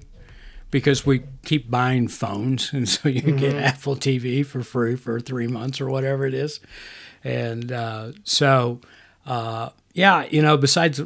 because 0.72 1.06
we 1.06 1.24
keep 1.44 1.70
buying 1.72 2.08
phones, 2.08 2.72
and 2.74 2.88
so 2.88 3.10
you 3.10 3.22
get 3.22 3.56
Apple 3.56 3.95
TV 3.95 4.45
for 4.45 4.62
free 4.63 4.95
for 4.95 5.19
three 5.19 5.48
months 5.48 5.82
or 5.82 5.89
whatever 5.89 6.26
it 6.26 6.34
is, 6.34 6.60
and 7.24 7.72
uh, 7.72 8.12
so 8.24 8.80
uh, 9.26 9.69
yeah, 9.93 10.26
you 10.30 10.41
know. 10.41 10.56
Besides 10.58 11.00
uh, 11.00 11.06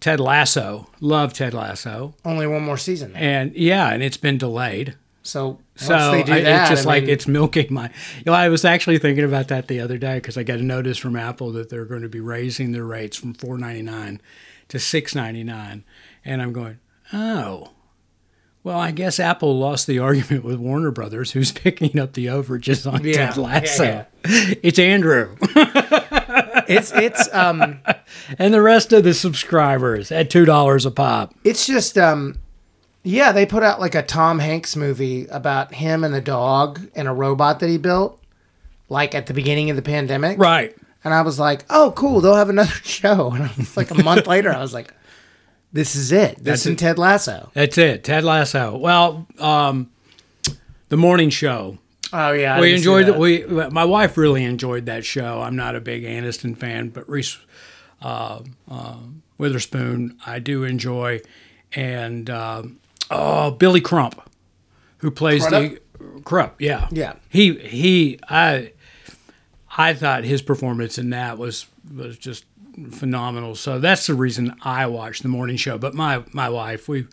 Ted 0.00 0.18
Lasso, 0.18 0.88
love 1.00 1.32
Ted 1.32 1.54
Lasso, 1.54 2.14
Only 2.24 2.46
one 2.46 2.62
more 2.62 2.78
season, 2.78 3.14
and 3.14 3.52
yeah, 3.54 3.90
and 3.92 4.02
it's 4.02 4.16
been 4.16 4.38
delayed. 4.38 4.96
so 5.22 5.58
So 5.76 5.94
I- 5.94 6.22
that, 6.22 6.60
it's 6.62 6.70
just 6.70 6.86
I 6.86 6.88
like 6.88 7.02
mean, 7.04 7.10
it's 7.12 7.26
milking 7.26 7.72
my. 7.72 7.86
You 8.18 8.24
know, 8.26 8.32
I 8.32 8.48
was 8.48 8.64
actually 8.64 8.98
thinking 8.98 9.24
about 9.24 9.48
that 9.48 9.66
the 9.68 9.80
other 9.80 9.98
day 9.98 10.14
because 10.16 10.36
I 10.36 10.42
got 10.44 10.58
a 10.58 10.62
notice 10.62 10.98
from 10.98 11.16
Apple 11.16 11.50
that 11.52 11.68
they're 11.68 11.84
going 11.84 12.02
to 12.02 12.08
be 12.08 12.20
raising 12.20 12.72
their 12.72 12.84
rates 12.84 13.16
from 13.16 13.34
four 13.34 13.58
ninety 13.58 13.82
nine 13.82 14.20
to 14.68 14.78
six 14.78 15.14
ninety 15.14 15.42
nine, 15.44 15.84
and 16.24 16.40
I'm 16.40 16.52
going, 16.52 16.78
oh, 17.12 17.70
well, 18.62 18.78
I 18.78 18.92
guess 18.92 19.18
Apple 19.20 19.58
lost 19.58 19.86
the 19.86 19.98
argument 19.98 20.42
with 20.44 20.56
Warner 20.58 20.90
Brothers, 20.92 21.32
who's 21.32 21.50
picking 21.66 21.98
up 21.98 22.12
the 22.14 22.26
overages 22.26 22.90
on 22.90 23.04
Yeah, 23.04 23.26
Ted 23.30 23.36
Lasso. 23.36 23.84
yeah, 23.84 24.04
It's 24.62 24.78
Andrew 24.78 25.36
it's 26.66 26.92
it's 26.92 27.28
um 27.34 27.80
and 28.38 28.54
the 28.54 28.62
rest 28.62 28.92
of 28.92 29.04
the 29.04 29.12
subscribers 29.12 30.10
at 30.10 30.30
two 30.30 30.44
dollars 30.46 30.86
a 30.86 30.90
pop. 30.90 31.34
it's 31.44 31.66
just 31.66 31.98
um 31.98 32.38
yeah 33.04 33.30
they 33.32 33.44
put 33.46 33.62
out 33.62 33.78
like 33.80 33.94
a 33.94 34.02
tom 34.02 34.38
hanks 34.38 34.74
movie 34.74 35.26
about 35.26 35.74
him 35.74 36.02
and 36.04 36.14
a 36.14 36.20
dog 36.20 36.80
and 36.94 37.06
a 37.06 37.12
robot 37.12 37.60
that 37.60 37.68
he 37.68 37.76
built 37.78 38.20
like 38.88 39.14
at 39.14 39.26
the 39.26 39.34
beginning 39.34 39.70
of 39.70 39.76
the 39.76 39.82
pandemic 39.82 40.38
Right. 40.38 40.74
and 41.04 41.12
i 41.14 41.20
was 41.22 41.38
like 41.38 41.64
oh 41.70 41.92
cool 41.96 42.20
they'll 42.20 42.34
have 42.36 42.48
another 42.48 42.70
show 42.82 43.30
and 43.32 43.44
it 43.50 43.56
was 43.56 43.76
like 43.76 43.90
a 43.90 44.02
month 44.02 44.26
later 44.26 44.50
i 44.50 44.60
was 44.60 44.72
like 44.74 44.92
this 45.72 45.94
is 45.96 46.12
it 46.12 46.36
this 46.36 46.44
That's 46.44 46.66
and 46.66 46.74
it. 46.74 46.78
ted 46.78 46.98
lasso 46.98 47.50
That's 47.52 47.76
it. 47.78 48.04
Ted 48.04 48.22
Lasso. 48.24 48.76
Well, 48.76 49.26
um, 49.40 49.90
the 50.88 50.96
morning 50.96 51.30
show. 51.30 51.78
oh 52.12 52.30
yeah 52.32 52.56
I 52.56 52.60
we 52.60 52.74
enjoyed 52.74 53.08
it. 53.08 53.16
We 53.18 53.42
my 53.44 53.84
wife 53.84 54.16
really 54.16 54.44
enjoyed 54.44 54.86
that 54.86 55.04
show. 55.04 55.40
I'm 55.42 55.56
not 55.56 55.74
a 55.74 55.80
big 55.80 56.04
Aniston 56.04 56.56
fan, 56.56 56.90
but 56.90 57.08
Reese 57.08 57.38
uh, 58.00 58.40
uh, 58.70 58.96
Witherspoon 59.36 60.16
I 60.24 60.38
do 60.38 60.62
enjoy, 60.62 61.22
and 61.72 62.30
um 62.30 62.78
oh 63.10 63.50
Billy 63.52 63.80
Crudup, 63.80 64.28
who 64.98 65.10
plays 65.10 65.46
the 65.46 65.80
Crump. 66.24 66.54
Yeah, 66.58 66.88
Yeah. 66.90 67.14
He 67.28 67.54
he 67.58 68.18
I 68.28 68.72
I 69.76 69.94
thought 69.94 70.24
his 70.24 70.42
performance 70.42 70.98
in 70.98 71.10
that 71.10 71.38
was 71.38 71.66
was 71.94 72.16
just 72.16 72.44
phenomenal. 72.90 73.54
So 73.54 73.78
that's 73.78 74.06
the 74.06 74.14
reason 74.14 74.56
I 74.62 74.86
watched 74.86 75.22
the 75.22 75.28
morning 75.28 75.56
show. 75.56 75.78
But 75.78 75.94
my 75.94 76.24
my 76.32 76.48
wife 76.48 76.88
we. 76.88 77.06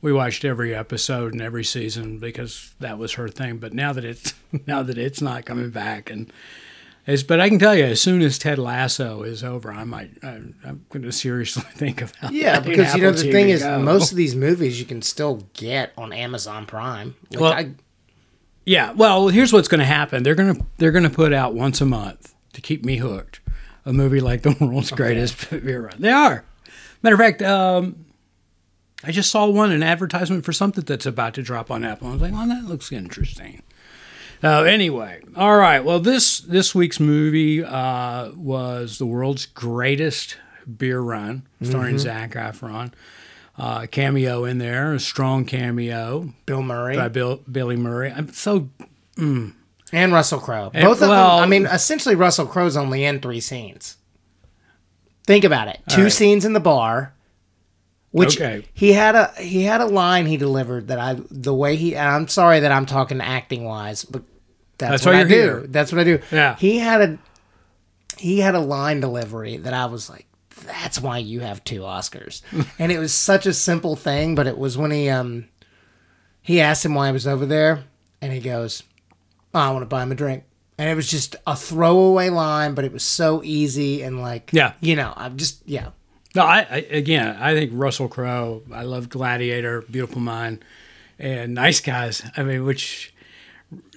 We 0.00 0.12
watched 0.12 0.44
every 0.44 0.72
episode 0.72 1.32
and 1.32 1.42
every 1.42 1.64
season 1.64 2.20
because 2.20 2.72
that 2.78 2.98
was 2.98 3.14
her 3.14 3.28
thing. 3.28 3.56
But 3.56 3.72
now 3.74 3.92
that 3.92 4.04
it's 4.04 4.32
now 4.66 4.84
that 4.84 4.96
it's 4.96 5.20
not 5.20 5.44
coming 5.44 5.70
back, 5.70 6.08
and 6.08 6.32
it's, 7.08 7.22
but 7.22 7.40
I 7.40 7.48
can 7.48 7.58
tell 7.58 7.74
you, 7.74 7.84
as 7.84 8.00
soon 8.00 8.20
as 8.20 8.38
Ted 8.38 8.58
Lasso 8.58 9.22
is 9.22 9.42
over, 9.42 9.72
I 9.72 9.84
might 9.84 10.10
I, 10.22 10.28
I'm 10.64 10.84
going 10.90 11.02
to 11.02 11.10
seriously 11.12 11.62
think 11.74 12.02
about 12.02 12.32
yeah 12.32 12.60
because 12.60 12.94
you 12.94 13.02
know 13.02 13.12
the 13.12 13.32
thing 13.32 13.48
is 13.48 13.62
go. 13.62 13.78
most 13.80 14.10
of 14.10 14.16
these 14.16 14.36
movies 14.36 14.78
you 14.78 14.86
can 14.86 15.00
still 15.00 15.46
get 15.54 15.92
on 15.96 16.12
amazon 16.12 16.66
prime 16.66 17.16
like, 17.30 17.40
Well, 17.40 17.52
I, 17.52 17.70
Yeah, 18.66 18.92
well, 18.92 19.28
here's 19.28 19.52
what's 19.52 19.68
going 19.68 19.80
to 19.80 19.86
happen. 19.86 20.22
They're 20.22 20.34
going 20.34 20.54
to 20.54 20.66
they're 20.76 20.92
going 20.92 21.04
to 21.04 21.10
put 21.10 21.32
out 21.32 21.54
once 21.54 21.80
a 21.80 21.86
month 21.86 22.34
to 22.52 22.60
keep 22.60 22.84
me 22.84 22.98
hooked. 22.98 23.40
A 23.86 23.92
movie 23.92 24.20
like 24.20 24.42
The 24.42 24.54
World's 24.60 24.90
Greatest 24.90 25.48
Beer 25.50 25.86
Run. 25.86 25.96
They 25.98 26.10
are. 26.10 26.44
Matter 27.02 27.14
of 27.14 27.20
fact, 27.20 27.40
um, 27.40 28.04
I 29.02 29.12
just 29.12 29.30
saw 29.30 29.46
one 29.46 29.70
an 29.70 29.82
advertisement 29.82 30.44
for 30.44 30.52
something 30.52 30.84
that's 30.84 31.06
about 31.06 31.32
to 31.34 31.42
drop 31.42 31.70
on 31.70 31.84
Apple. 31.84 32.08
I 32.08 32.12
was 32.12 32.20
like, 32.20 32.32
"Oh, 32.34 32.46
that 32.48 32.64
looks 32.64 32.92
interesting." 32.92 33.62
Uh, 34.42 34.62
anyway, 34.62 35.22
all 35.36 35.56
right. 35.56 35.84
Well, 35.84 36.00
this 36.00 36.40
this 36.40 36.74
week's 36.74 37.00
movie 37.00 37.64
uh, 37.64 38.30
was 38.36 38.98
The 38.98 39.06
World's 39.06 39.46
Greatest 39.46 40.36
Beer 40.76 41.00
Run, 41.00 41.42
starring 41.62 41.98
Zac 41.98 42.32
Efron. 42.32 42.92
Uh, 43.58 43.86
cameo 43.86 44.44
in 44.44 44.58
there, 44.58 44.94
a 44.94 45.00
strong 45.00 45.44
cameo 45.44 46.32
bill 46.46 46.62
murray 46.62 46.94
by 46.94 47.08
Bill, 47.08 47.42
Billy 47.50 47.74
Murray. 47.74 48.12
I'm 48.12 48.32
so 48.32 48.68
and 49.92 50.12
russell 50.12 50.38
crowe 50.38 50.70
both 50.70 51.02
of 51.02 51.08
well- 51.08 51.36
them 51.36 51.44
i 51.44 51.46
mean 51.46 51.66
essentially 51.66 52.14
russell 52.14 52.46
crowe's 52.46 52.76
only 52.76 53.04
in 53.04 53.20
three 53.20 53.40
scenes 53.40 53.96
think 55.26 55.44
about 55.44 55.68
it 55.68 55.80
two 55.88 56.04
right. 56.04 56.12
scenes 56.12 56.44
in 56.44 56.52
the 56.52 56.60
bar 56.60 57.14
which 58.18 58.40
Okay. 58.40 58.64
he 58.74 58.92
had 58.92 59.14
a 59.14 59.32
he 59.38 59.62
had 59.64 59.80
a 59.80 59.86
line 59.86 60.26
he 60.26 60.36
delivered 60.36 60.88
that 60.88 60.98
I 60.98 61.16
the 61.30 61.54
way 61.54 61.76
he 61.76 61.96
and 61.96 62.08
I'm 62.08 62.28
sorry 62.28 62.60
that 62.60 62.72
I'm 62.72 62.86
talking 62.86 63.20
acting 63.20 63.64
wise, 63.64 64.04
but 64.04 64.22
that's, 64.78 64.90
That's 65.02 65.06
what 65.06 65.14
I 65.16 65.24
do. 65.24 65.28
here. 65.34 65.60
That's 65.66 65.90
what 65.92 66.00
I 66.00 66.04
do. 66.04 66.20
Yeah. 66.30 66.56
He 66.56 66.78
had 66.78 67.00
a 67.02 67.18
he 68.18 68.40
had 68.40 68.54
a 68.54 68.60
line 68.60 69.00
delivery 69.00 69.56
that 69.58 69.72
I 69.74 69.86
was 69.86 70.08
like, 70.10 70.26
that's 70.66 71.00
why 71.00 71.18
you 71.18 71.40
have 71.40 71.62
two 71.64 71.80
Oscars. 71.80 72.42
and 72.78 72.90
it 72.92 72.98
was 72.98 73.14
such 73.14 73.46
a 73.46 73.52
simple 73.54 73.96
thing, 73.96 74.34
but 74.34 74.46
it 74.46 74.58
was 74.58 74.76
when 74.78 74.90
he 74.90 75.08
um 75.08 75.48
he 76.42 76.60
asked 76.60 76.84
him 76.84 76.94
why 76.94 77.06
he 77.06 77.12
was 77.12 77.26
over 77.26 77.44
there, 77.46 77.84
and 78.22 78.32
he 78.32 78.40
goes, 78.40 78.82
oh, 79.54 79.58
I 79.60 79.70
want 79.70 79.82
to 79.82 79.86
buy 79.86 80.02
him 80.02 80.12
a 80.12 80.14
drink. 80.14 80.44
And 80.78 80.88
it 80.88 80.94
was 80.94 81.10
just 81.10 81.34
a 81.46 81.56
throwaway 81.56 82.28
line, 82.30 82.74
but 82.74 82.84
it 82.84 82.92
was 82.92 83.02
so 83.04 83.42
easy 83.44 84.02
and 84.02 84.20
like 84.20 84.50
Yeah. 84.52 84.74
you 84.80 84.94
know, 84.96 85.12
I'm 85.16 85.36
just 85.36 85.62
yeah. 85.66 85.88
No, 86.34 86.42
I, 86.42 86.58
I 86.70 86.76
again, 86.90 87.36
I 87.40 87.54
think 87.54 87.70
Russell 87.74 88.08
Crowe. 88.08 88.62
I 88.72 88.82
love 88.82 89.08
Gladiator, 89.08 89.82
Beautiful 89.90 90.20
Mind, 90.20 90.64
and 91.18 91.54
Nice 91.54 91.80
Guys. 91.80 92.22
I 92.36 92.42
mean, 92.42 92.64
which 92.64 93.14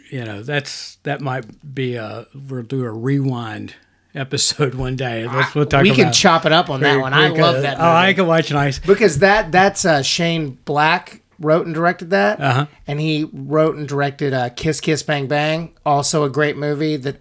you 0.10 0.24
know, 0.26 0.42
that's 0.44 0.96
that 1.04 1.22
might 1.22 1.46
be 1.76 1.96
a 1.96 2.28
we'll 2.34 2.64
do 2.64 2.84
a 2.84 2.92
rewind 2.92 3.76
episode 4.16 4.76
one 4.86 4.96
day. 4.96 5.28
That's 5.30 5.54
we'll 5.56 5.66
talk 5.66 5.84
we 5.84 5.92
can 5.92 6.14
chop 6.14 6.46
it 6.46 6.52
up 6.52 6.70
on 6.70 6.82
that 6.82 7.00
one. 7.00 7.14
I 7.14 7.28
love 7.30 7.62
that. 7.62 7.78
Oh, 7.78 7.84
Movie. 7.84 7.96
I 8.10 8.14
can 8.14 8.28
watch 8.28 8.52
Nice. 8.52 8.80
because 8.80 9.20
that 9.20 9.52
that's 9.52 9.86
uh, 9.86 10.02
Shane 10.02 10.58
Black 10.66 11.22
wrote 11.40 11.66
and 11.66 11.74
directed 11.74 12.12
that, 12.12 12.40
Uh-huh. 12.40 12.66
and 12.88 13.00
he 13.00 13.28
wrote 13.34 13.76
and 13.76 13.88
directed 13.88 14.32
uh, 14.34 14.50
Kiss 14.50 14.80
Kiss 14.80 15.02
Bang 15.04 15.28
Bang, 15.28 15.74
also 15.86 16.24
a 16.24 16.30
great 16.30 16.56
movie 16.56 16.98
that 16.98 17.18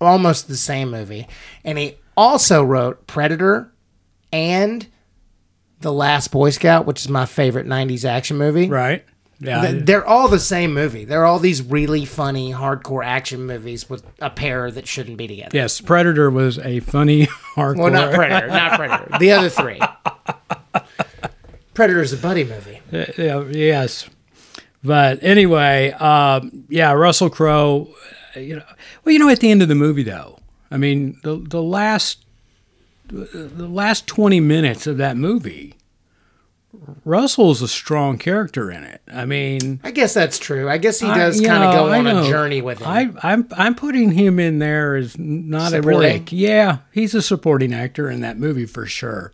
almost 0.00 0.48
the 0.48 0.56
same 0.56 0.90
movie, 0.90 1.26
and 1.64 1.76
he 1.78 1.96
also 2.16 2.64
wrote 2.64 3.06
Predator 3.06 3.70
and 4.32 4.86
The 5.80 5.92
Last 5.92 6.30
Boy 6.32 6.50
Scout, 6.50 6.86
which 6.86 7.00
is 7.00 7.08
my 7.08 7.26
favorite 7.26 7.66
'90s 7.66 8.04
action 8.04 8.36
movie. 8.38 8.68
Right. 8.68 9.04
Yeah. 9.42 9.72
They're 9.74 10.04
all 10.06 10.28
the 10.28 10.38
same 10.38 10.74
movie. 10.74 11.06
They're 11.06 11.24
all 11.24 11.38
these 11.38 11.62
really 11.62 12.04
funny, 12.04 12.52
hardcore 12.52 13.02
action 13.02 13.46
movies 13.46 13.88
with 13.88 14.04
a 14.20 14.28
pair 14.28 14.70
that 14.70 14.86
shouldn't 14.86 15.16
be 15.16 15.26
together. 15.28 15.50
yes, 15.56 15.80
Predator 15.80 16.30
was 16.30 16.58
a 16.58 16.80
funny 16.80 17.26
hardcore. 17.56 17.78
Well, 17.78 17.90
not 17.90 18.12
Predator, 18.14 18.48
not 18.48 18.76
Predator. 18.78 19.18
The 19.18 19.32
other 19.32 19.48
three. 19.48 19.80
Predator's 21.74 22.12
a 22.12 22.16
buddy 22.18 22.44
movie. 22.44 22.80
Yeah, 22.92 23.44
yes. 23.48 24.10
But 24.82 25.22
anyway, 25.22 25.92
um, 25.92 26.64
yeah, 26.68 26.92
Russell 26.92 27.30
Crowe. 27.30 27.88
uh, 28.36 28.40
You 28.40 28.56
know, 28.56 28.64
well, 29.04 29.12
you 29.12 29.18
know, 29.18 29.28
at 29.28 29.40
the 29.40 29.50
end 29.50 29.62
of 29.62 29.68
the 29.68 29.74
movie, 29.74 30.02
though, 30.02 30.38
I 30.70 30.76
mean, 30.76 31.18
the 31.22 31.36
the 31.36 31.62
last 31.62 32.24
the 33.10 33.68
last 33.68 34.06
twenty 34.06 34.40
minutes 34.40 34.86
of 34.86 34.96
that 34.98 35.16
movie, 35.16 35.74
Russell's 37.04 37.60
a 37.62 37.68
strong 37.68 38.16
character 38.18 38.70
in 38.70 38.84
it. 38.84 39.00
I 39.12 39.24
mean, 39.24 39.80
I 39.82 39.90
guess 39.90 40.14
that's 40.14 40.38
true. 40.38 40.68
I 40.68 40.78
guess 40.78 41.00
he 41.00 41.06
does 41.08 41.40
kind 41.40 41.64
of 41.64 41.74
go 41.74 41.92
on 41.92 42.06
a 42.06 42.28
journey 42.28 42.62
with 42.62 42.78
him. 42.78 42.86
I, 42.88 43.10
I'm 43.22 43.48
I'm 43.56 43.74
putting 43.74 44.12
him 44.12 44.38
in 44.38 44.60
there 44.60 44.94
as 44.96 45.18
not 45.18 45.72
a 45.72 45.82
really 45.82 46.12
Supporting? 46.12 46.38
yeah. 46.38 46.78
He's 46.92 47.14
a 47.14 47.22
supporting 47.22 47.74
actor 47.74 48.08
in 48.08 48.20
that 48.20 48.38
movie 48.38 48.66
for 48.66 48.86
sure. 48.86 49.32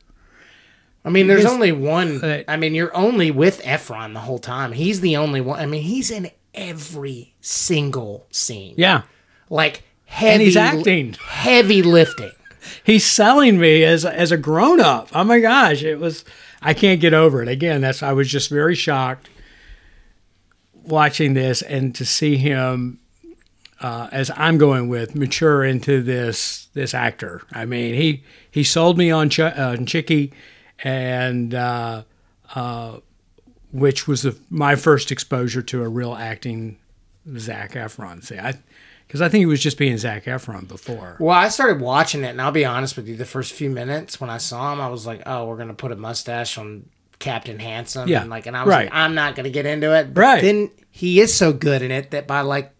I 1.04 1.08
mean, 1.10 1.28
there's 1.28 1.44
only 1.44 1.70
one. 1.70 2.24
uh, 2.24 2.42
I 2.48 2.56
mean, 2.56 2.74
you're 2.74 2.96
only 2.96 3.30
with 3.30 3.62
Efron 3.62 4.12
the 4.14 4.20
whole 4.20 4.40
time. 4.40 4.72
He's 4.72 5.00
the 5.00 5.16
only 5.16 5.40
one. 5.40 5.60
I 5.60 5.66
mean, 5.66 5.82
he's 5.82 6.10
in 6.10 6.30
every 6.52 7.34
single 7.40 8.26
scene. 8.32 8.74
Yeah, 8.76 9.02
Like 9.48 9.84
heavy, 10.06 10.32
and 10.32 10.42
he's 10.42 10.56
acting. 10.56 11.12
heavy 11.28 11.82
lifting. 11.82 12.32
He's 12.84 13.04
selling 13.04 13.58
me 13.58 13.84
as 13.84 14.04
as 14.04 14.32
a 14.32 14.36
grown 14.36 14.80
up. 14.80 15.08
Oh 15.14 15.24
my 15.24 15.40
gosh, 15.40 15.82
it 15.82 15.98
was 15.98 16.24
I 16.62 16.74
can't 16.74 17.00
get 17.00 17.14
over 17.14 17.42
it. 17.42 17.48
Again, 17.48 17.80
that's 17.80 18.02
I 18.02 18.12
was 18.12 18.28
just 18.28 18.50
very 18.50 18.74
shocked 18.74 19.28
watching 20.86 21.34
this 21.34 21.62
and 21.62 21.94
to 21.96 22.04
see 22.04 22.36
him 22.36 23.00
uh, 23.80 24.08
as 24.10 24.30
I'm 24.36 24.56
going 24.58 24.88
with 24.88 25.14
mature 25.14 25.64
into 25.64 26.02
this 26.02 26.68
this 26.74 26.94
actor. 26.94 27.42
I 27.52 27.64
mean, 27.64 27.94
he 27.94 28.24
he 28.50 28.64
sold 28.64 28.96
me 28.96 29.10
on 29.10 29.28
Ch- 29.28 29.40
uh, 29.40 29.76
Chickie, 29.84 30.32
and 30.82 31.54
uh, 31.54 32.02
uh, 32.54 32.98
which 33.72 34.08
was 34.08 34.22
the, 34.22 34.36
my 34.48 34.76
first 34.76 35.12
exposure 35.12 35.62
to 35.62 35.82
a 35.82 35.88
real 35.88 36.14
acting 36.14 36.78
Zac 37.36 37.72
Efron. 37.72 38.24
See, 38.24 38.38
I 38.38 38.54
because 39.06 39.20
I 39.22 39.28
think 39.28 39.40
he 39.40 39.46
was 39.46 39.62
just 39.62 39.78
being 39.78 39.96
Zac 39.98 40.24
Efron 40.24 40.66
before. 40.68 41.16
Well, 41.20 41.36
I 41.36 41.48
started 41.48 41.80
watching 41.80 42.24
it, 42.24 42.28
and 42.28 42.40
I'll 42.42 42.50
be 42.52 42.64
honest 42.64 42.96
with 42.96 43.08
you. 43.08 43.16
The 43.16 43.24
first 43.24 43.52
few 43.52 43.70
minutes 43.70 44.20
when 44.20 44.30
I 44.30 44.38
saw 44.38 44.72
him, 44.72 44.80
I 44.80 44.88
was 44.88 45.06
like, 45.06 45.22
"Oh, 45.26 45.46
we're 45.46 45.56
gonna 45.56 45.74
put 45.74 45.92
a 45.92 45.96
mustache 45.96 46.58
on 46.58 46.88
Captain 47.18 47.58
Handsome." 47.58 48.08
Yeah, 48.08 48.22
and 48.22 48.30
like, 48.30 48.46
and 48.46 48.56
I 48.56 48.64
was 48.64 48.70
right. 48.70 48.86
like, 48.86 48.94
"I'm 48.94 49.14
not 49.14 49.36
gonna 49.36 49.50
get 49.50 49.66
into 49.66 49.94
it." 49.94 50.12
But 50.14 50.20
Right. 50.20 50.42
Then 50.42 50.70
he 50.90 51.20
is 51.20 51.34
so 51.34 51.52
good 51.52 51.82
in 51.82 51.90
it 51.90 52.10
that 52.10 52.26
by 52.26 52.40
like 52.40 52.72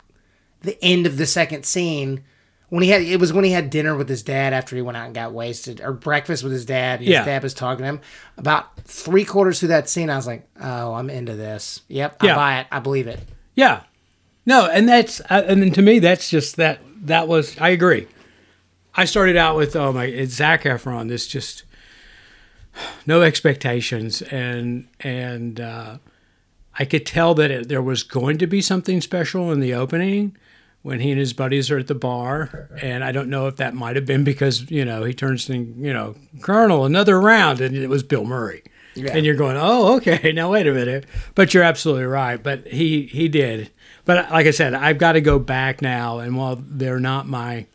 the 0.63 0.83
end 0.83 1.07
of 1.07 1.17
the 1.17 1.27
second 1.27 1.65
scene, 1.65 2.25
when 2.71 2.83
he 2.83 2.89
had 2.91 3.03
it 3.03 3.21
was 3.21 3.33
when 3.33 3.45
he 3.45 3.53
had 3.53 3.71
dinner 3.71 3.95
with 3.95 4.09
his 4.09 4.25
dad 4.25 4.53
after 4.53 4.75
he 4.75 4.83
went 4.83 4.97
out 4.97 5.07
and 5.07 5.15
got 5.15 5.33
wasted, 5.33 5.81
or 5.81 5.93
breakfast 5.93 6.43
with 6.43 6.53
his 6.53 6.65
dad. 6.67 6.99
And 7.01 7.09
Yeah. 7.09 7.19
His 7.19 7.27
dad 7.27 7.43
was 7.45 7.55
talking 7.55 7.83
to 7.85 7.89
him 7.89 8.01
about 8.37 8.77
three 8.81 9.25
quarters 9.25 9.61
through 9.61 9.69
that 9.69 9.89
scene. 9.89 10.11
I 10.11 10.17
was 10.17 10.27
like, 10.27 10.49
"Oh, 10.61 10.95
I'm 10.95 11.09
into 11.09 11.35
this. 11.37 11.83
Yep, 11.89 12.17
I 12.21 12.35
buy 12.35 12.59
it. 12.61 12.67
I 12.73 12.81
believe 12.81 13.07
it." 13.07 13.21
Yeah, 13.55 13.83
no, 14.47 14.67
and 14.67 14.89
that's 14.89 15.21
uh, 15.23 15.45
and 15.47 15.61
then 15.61 15.73
to 15.73 15.83
me 15.83 15.99
that's 15.99 16.31
just 16.31 16.57
that 16.57 16.81
that 17.03 17.29
was 17.29 17.59
I 17.59 17.71
agree. 17.71 18.07
I 18.95 19.05
started 19.05 19.37
out 19.37 19.57
with 19.57 19.77
oh 19.77 19.93
my 19.93 20.05
it's 20.05 20.35
Zac 20.35 20.63
Efron. 20.63 21.09
This 21.09 21.27
just 21.27 21.65
no 23.07 23.23
expectations 23.23 24.23
and 24.23 24.89
and 25.01 25.61
uh, 25.61 25.99
I 26.79 26.85
could 26.85 27.05
tell 27.05 27.35
that 27.35 27.51
it, 27.51 27.69
there 27.69 27.83
was 27.83 28.03
going 28.03 28.39
to 28.39 28.47
be 28.47 28.61
something 28.63 29.01
special 29.01 29.51
in 29.51 29.61
the 29.61 29.75
opening 29.75 30.37
when 30.83 31.01
he 31.01 31.11
and 31.11 31.19
his 31.19 31.33
buddies 31.33 31.71
are 31.71 31.79
at 31.79 31.89
the 31.89 31.95
bar 31.97 32.71
and 32.81 33.03
I 33.03 33.11
don't 33.11 33.29
know 33.29 33.49
if 33.49 33.57
that 33.57 33.75
might 33.75 33.97
have 33.97 34.07
been 34.07 34.23
because 34.23 34.71
you 34.71 34.85
know 34.85 35.03
he 35.03 35.13
turns 35.13 35.47
to 35.47 35.57
you 35.57 35.93
know 35.93 36.15
Colonel 36.41 36.85
another 36.85 37.21
round 37.21 37.61
and 37.61 37.77
it 37.77 37.89
was 37.89 38.03
Bill 38.03 38.25
Murray. 38.25 38.63
And 39.15 39.27
you're 39.27 39.35
going, 39.35 39.59
oh, 39.59 39.97
okay. 39.97 40.33
Now 40.35 40.53
wait 40.53 40.67
a 40.67 40.73
minute. 40.73 41.05
But 41.35 41.53
you're 41.53 41.63
absolutely 41.63 42.07
right. 42.07 42.43
But 42.43 42.67
he 42.69 43.03
he 43.03 43.29
did. 43.29 43.71
But 44.07 44.31
like 44.31 44.47
I 44.47 44.51
said, 44.53 44.73
I've 44.73 44.97
got 44.99 45.13
to 45.13 45.21
go 45.21 45.39
back 45.39 45.83
now. 45.83 46.19
And 46.21 46.37
while 46.37 46.57
they're 46.57 47.01
not 47.01 47.27
my 47.29 47.67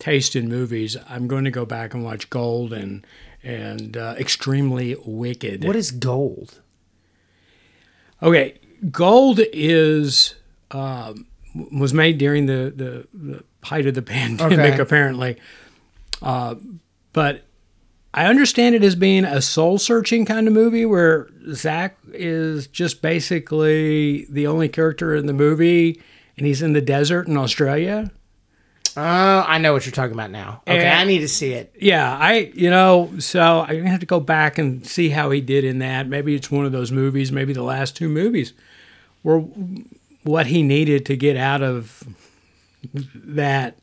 taste 0.00 0.34
in 0.34 0.48
movies, 0.48 0.96
I'm 1.08 1.28
going 1.28 1.44
to 1.44 1.50
go 1.50 1.64
back 1.64 1.94
and 1.94 2.02
watch 2.02 2.28
Gold 2.30 2.72
and 2.72 3.06
and 3.44 3.96
uh, 3.96 4.14
Extremely 4.18 4.96
Wicked. 5.04 5.64
What 5.64 5.76
is 5.76 5.92
gold? 5.92 6.60
Okay, 8.22 8.58
Gold 8.90 9.40
is 9.52 10.34
um, 10.72 11.26
was 11.54 11.94
made 11.94 12.18
during 12.18 12.46
the, 12.46 12.72
the, 12.74 13.06
the 13.16 13.44
height 13.62 13.86
of 13.86 13.94
the 13.94 14.02
pandemic, 14.16 14.58
Okay. 14.74 14.80
apparently. 14.80 15.36
Uh, 16.20 16.56
but 17.12 17.44
I 18.18 18.26
understand 18.26 18.74
it 18.74 18.82
as 18.82 18.96
being 18.96 19.24
a 19.24 19.40
soul 19.40 19.78
searching 19.78 20.24
kind 20.24 20.48
of 20.48 20.52
movie 20.52 20.84
where 20.84 21.28
Zac 21.52 21.96
is 22.12 22.66
just 22.66 23.00
basically 23.00 24.26
the 24.28 24.48
only 24.48 24.68
character 24.68 25.14
in 25.14 25.26
the 25.26 25.32
movie, 25.32 26.02
and 26.36 26.44
he's 26.44 26.60
in 26.60 26.72
the 26.72 26.80
desert 26.80 27.28
in 27.28 27.36
Australia. 27.36 28.10
Oh, 28.96 29.44
I 29.46 29.58
know 29.58 29.72
what 29.72 29.86
you're 29.86 29.92
talking 29.92 30.14
about 30.14 30.32
now. 30.32 30.62
Okay, 30.66 30.84
And- 30.84 30.98
I 30.98 31.04
need 31.04 31.20
to 31.20 31.28
see 31.28 31.52
it. 31.52 31.72
Yeah, 31.80 32.18
I 32.18 32.50
you 32.54 32.70
know, 32.70 33.12
so 33.20 33.60
I'm 33.60 33.68
going 33.68 33.84
to 33.84 33.90
have 33.90 34.00
to 34.00 34.06
go 34.06 34.18
back 34.18 34.58
and 34.58 34.84
see 34.84 35.10
how 35.10 35.30
he 35.30 35.40
did 35.40 35.62
in 35.62 35.78
that. 35.78 36.08
Maybe 36.08 36.34
it's 36.34 36.50
one 36.50 36.66
of 36.66 36.72
those 36.72 36.90
movies, 36.90 37.30
maybe 37.30 37.52
the 37.52 37.62
last 37.62 37.94
two 37.94 38.08
movies 38.08 38.52
were 39.22 39.38
what 40.24 40.46
he 40.48 40.64
needed 40.64 41.06
to 41.06 41.16
get 41.16 41.36
out 41.36 41.62
of 41.62 42.02
that. 43.14 43.76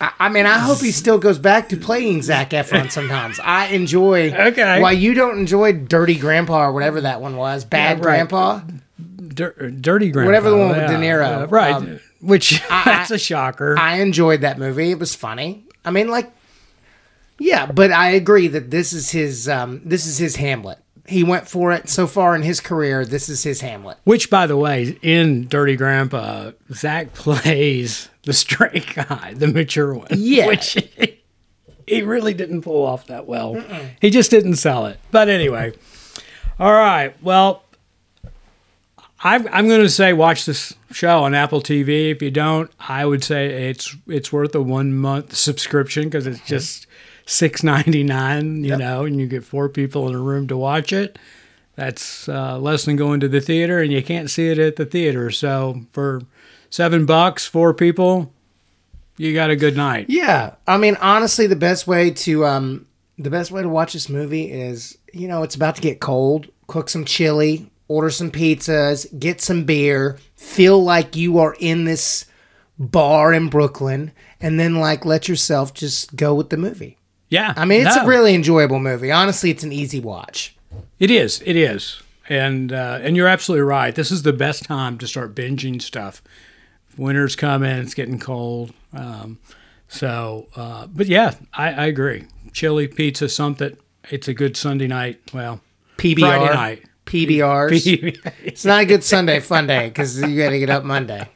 I, 0.00 0.12
I 0.18 0.28
mean, 0.28 0.46
I 0.46 0.58
hope 0.58 0.80
he 0.80 0.92
still 0.92 1.18
goes 1.18 1.38
back 1.38 1.68
to 1.70 1.76
playing 1.76 2.22
Zac 2.22 2.50
Efron 2.50 2.90
sometimes. 2.90 3.40
I 3.42 3.66
enjoy. 3.68 4.32
Okay. 4.32 4.80
While 4.80 4.92
you 4.92 5.14
don't 5.14 5.38
enjoy 5.38 5.72
Dirty 5.72 6.16
Grandpa 6.16 6.64
or 6.66 6.72
whatever 6.72 7.00
that 7.02 7.20
one 7.20 7.36
was, 7.36 7.64
Bad 7.64 7.96
right. 7.96 8.02
Grandpa. 8.02 8.60
Dir- 9.28 9.70
dirty 9.70 10.10
Grandpa. 10.10 10.26
Whatever 10.28 10.50
the 10.50 10.56
one 10.56 10.68
with 10.68 10.78
yeah, 10.78 10.86
De 10.86 10.96
Niro, 10.96 11.42
uh, 11.42 11.46
right? 11.48 11.74
um, 11.74 12.00
which 12.20 12.62
I- 12.70 12.82
that's 12.84 13.10
a 13.10 13.18
shocker. 13.18 13.78
I 13.78 14.00
enjoyed 14.00 14.40
that 14.42 14.58
movie. 14.58 14.90
It 14.90 14.98
was 14.98 15.14
funny. 15.14 15.64
I 15.84 15.90
mean, 15.90 16.08
like, 16.08 16.32
yeah, 17.38 17.66
but 17.66 17.92
I 17.92 18.10
agree 18.10 18.48
that 18.48 18.70
this 18.70 18.92
is 18.92 19.10
his. 19.10 19.48
Um, 19.48 19.82
this 19.84 20.06
is 20.06 20.18
his 20.18 20.36
Hamlet. 20.36 20.78
He 21.08 21.22
went 21.22 21.46
for 21.48 21.70
it 21.70 21.88
so 21.88 22.06
far 22.08 22.34
in 22.34 22.42
his 22.42 22.60
career. 22.60 23.04
This 23.04 23.28
is 23.28 23.44
his 23.44 23.60
Hamlet. 23.60 23.98
which, 24.04 24.28
by 24.28 24.46
the 24.48 24.56
way, 24.56 24.98
in 25.02 25.46
Dirty 25.46 25.76
Grandpa, 25.76 26.50
Zac 26.72 27.12
plays 27.14 28.08
the 28.26 28.34
straight 28.34 28.94
guy, 28.94 29.32
the 29.34 29.46
mature 29.46 29.94
one. 29.94 30.08
Yeah. 30.10 30.48
which 30.48 30.76
he 31.86 32.02
really 32.02 32.34
didn't 32.34 32.62
pull 32.62 32.84
off 32.84 33.06
that 33.06 33.26
well. 33.26 33.64
He 34.00 34.10
just 34.10 34.30
didn't 34.30 34.56
sell 34.56 34.84
it. 34.86 35.00
But 35.10 35.30
anyway, 35.30 35.72
all 36.58 36.72
right. 36.72 37.14
Well, 37.22 37.62
I'm, 39.20 39.48
I'm 39.48 39.68
going 39.68 39.80
to 39.80 39.88
say 39.88 40.12
watch 40.12 40.44
this 40.44 40.74
show 40.90 41.24
on 41.24 41.34
Apple 41.34 41.62
TV. 41.62 42.10
If 42.10 42.20
you 42.20 42.30
don't, 42.30 42.70
I 42.78 43.06
would 43.06 43.24
say 43.24 43.70
it's 43.70 43.96
it's 44.06 44.32
worth 44.32 44.54
a 44.54 44.60
one 44.60 44.92
month 44.94 45.34
subscription 45.34 46.04
because 46.04 46.26
it's 46.26 46.40
just 46.46 46.86
six 47.24 47.62
ninety 47.62 48.02
nine. 48.02 48.64
You 48.64 48.76
know, 48.76 49.04
and 49.04 49.18
you 49.18 49.26
get 49.26 49.44
four 49.44 49.68
people 49.68 50.08
in 50.08 50.14
a 50.14 50.20
room 50.20 50.48
to 50.48 50.56
watch 50.56 50.92
it. 50.92 51.18
That's 51.76 52.28
uh, 52.28 52.58
less 52.58 52.86
than 52.86 52.96
going 52.96 53.20
to 53.20 53.28
the 53.28 53.40
theater, 53.40 53.80
and 53.80 53.92
you 53.92 54.02
can't 54.02 54.30
see 54.30 54.48
it 54.48 54.58
at 54.58 54.76
the 54.76 54.86
theater. 54.86 55.30
So 55.30 55.82
for 55.92 56.22
seven 56.70 57.06
bucks, 57.06 57.46
four 57.46 57.74
people, 57.74 58.32
you 59.16 59.34
got 59.34 59.50
a 59.50 59.56
good 59.56 59.76
night. 59.76 60.06
Yeah, 60.08 60.54
I 60.66 60.76
mean, 60.76 60.96
honestly, 61.00 61.46
the 61.46 61.56
best 61.56 61.86
way 61.86 62.10
to 62.10 62.44
um, 62.46 62.86
the 63.18 63.30
best 63.30 63.50
way 63.50 63.62
to 63.62 63.68
watch 63.68 63.94
this 63.94 64.08
movie 64.08 64.50
is, 64.50 64.98
you 65.12 65.28
know, 65.28 65.42
it's 65.42 65.54
about 65.54 65.76
to 65.76 65.82
get 65.82 66.00
cold. 66.00 66.48
Cook 66.66 66.88
some 66.88 67.04
chili, 67.04 67.70
order 67.88 68.10
some 68.10 68.30
pizzas, 68.30 69.06
get 69.18 69.40
some 69.40 69.64
beer, 69.64 70.18
feel 70.34 70.82
like 70.82 71.16
you 71.16 71.38
are 71.38 71.56
in 71.60 71.84
this 71.84 72.26
bar 72.78 73.32
in 73.32 73.48
Brooklyn, 73.48 74.12
and 74.40 74.60
then 74.60 74.76
like 74.76 75.04
let 75.04 75.28
yourself 75.28 75.72
just 75.72 76.16
go 76.16 76.34
with 76.34 76.50
the 76.50 76.56
movie. 76.56 76.98
Yeah, 77.28 77.54
I 77.56 77.64
mean, 77.64 77.86
it's 77.86 77.96
no. 77.96 78.02
a 78.02 78.06
really 78.06 78.34
enjoyable 78.34 78.78
movie. 78.78 79.10
Honestly, 79.10 79.50
it's 79.50 79.64
an 79.64 79.72
easy 79.72 79.98
watch. 79.98 80.56
It 80.98 81.10
is. 81.10 81.42
It 81.44 81.56
is. 81.56 82.00
And 82.28 82.72
uh, 82.72 82.98
and 83.02 83.16
you're 83.16 83.28
absolutely 83.28 83.62
right. 83.62 83.94
This 83.94 84.10
is 84.10 84.22
the 84.22 84.32
best 84.32 84.64
time 84.64 84.98
to 84.98 85.06
start 85.06 85.34
binging 85.34 85.80
stuff. 85.80 86.22
Winter's 86.96 87.36
coming. 87.36 87.70
It's 87.78 87.94
getting 87.94 88.18
cold. 88.18 88.72
Um, 88.92 89.38
so, 89.88 90.48
uh, 90.56 90.86
but 90.86 91.06
yeah, 91.06 91.34
I, 91.52 91.72
I 91.72 91.86
agree. 91.86 92.24
Chili, 92.52 92.88
pizza, 92.88 93.28
something. 93.28 93.76
It's 94.10 94.28
a 94.28 94.34
good 94.34 94.56
Sunday 94.56 94.86
night. 94.86 95.20
Well, 95.32 95.60
PBR. 95.98 96.18
Friday 96.20 96.54
night. 96.54 96.84
PBRs. 97.06 98.32
It's 98.44 98.64
not 98.64 98.82
a 98.82 98.84
good 98.86 99.04
Sunday 99.04 99.40
fun 99.40 99.66
day 99.66 99.88
because 99.88 100.20
you 100.20 100.36
got 100.36 100.50
to 100.50 100.58
get 100.58 100.70
up 100.70 100.82
Monday. 100.84 101.28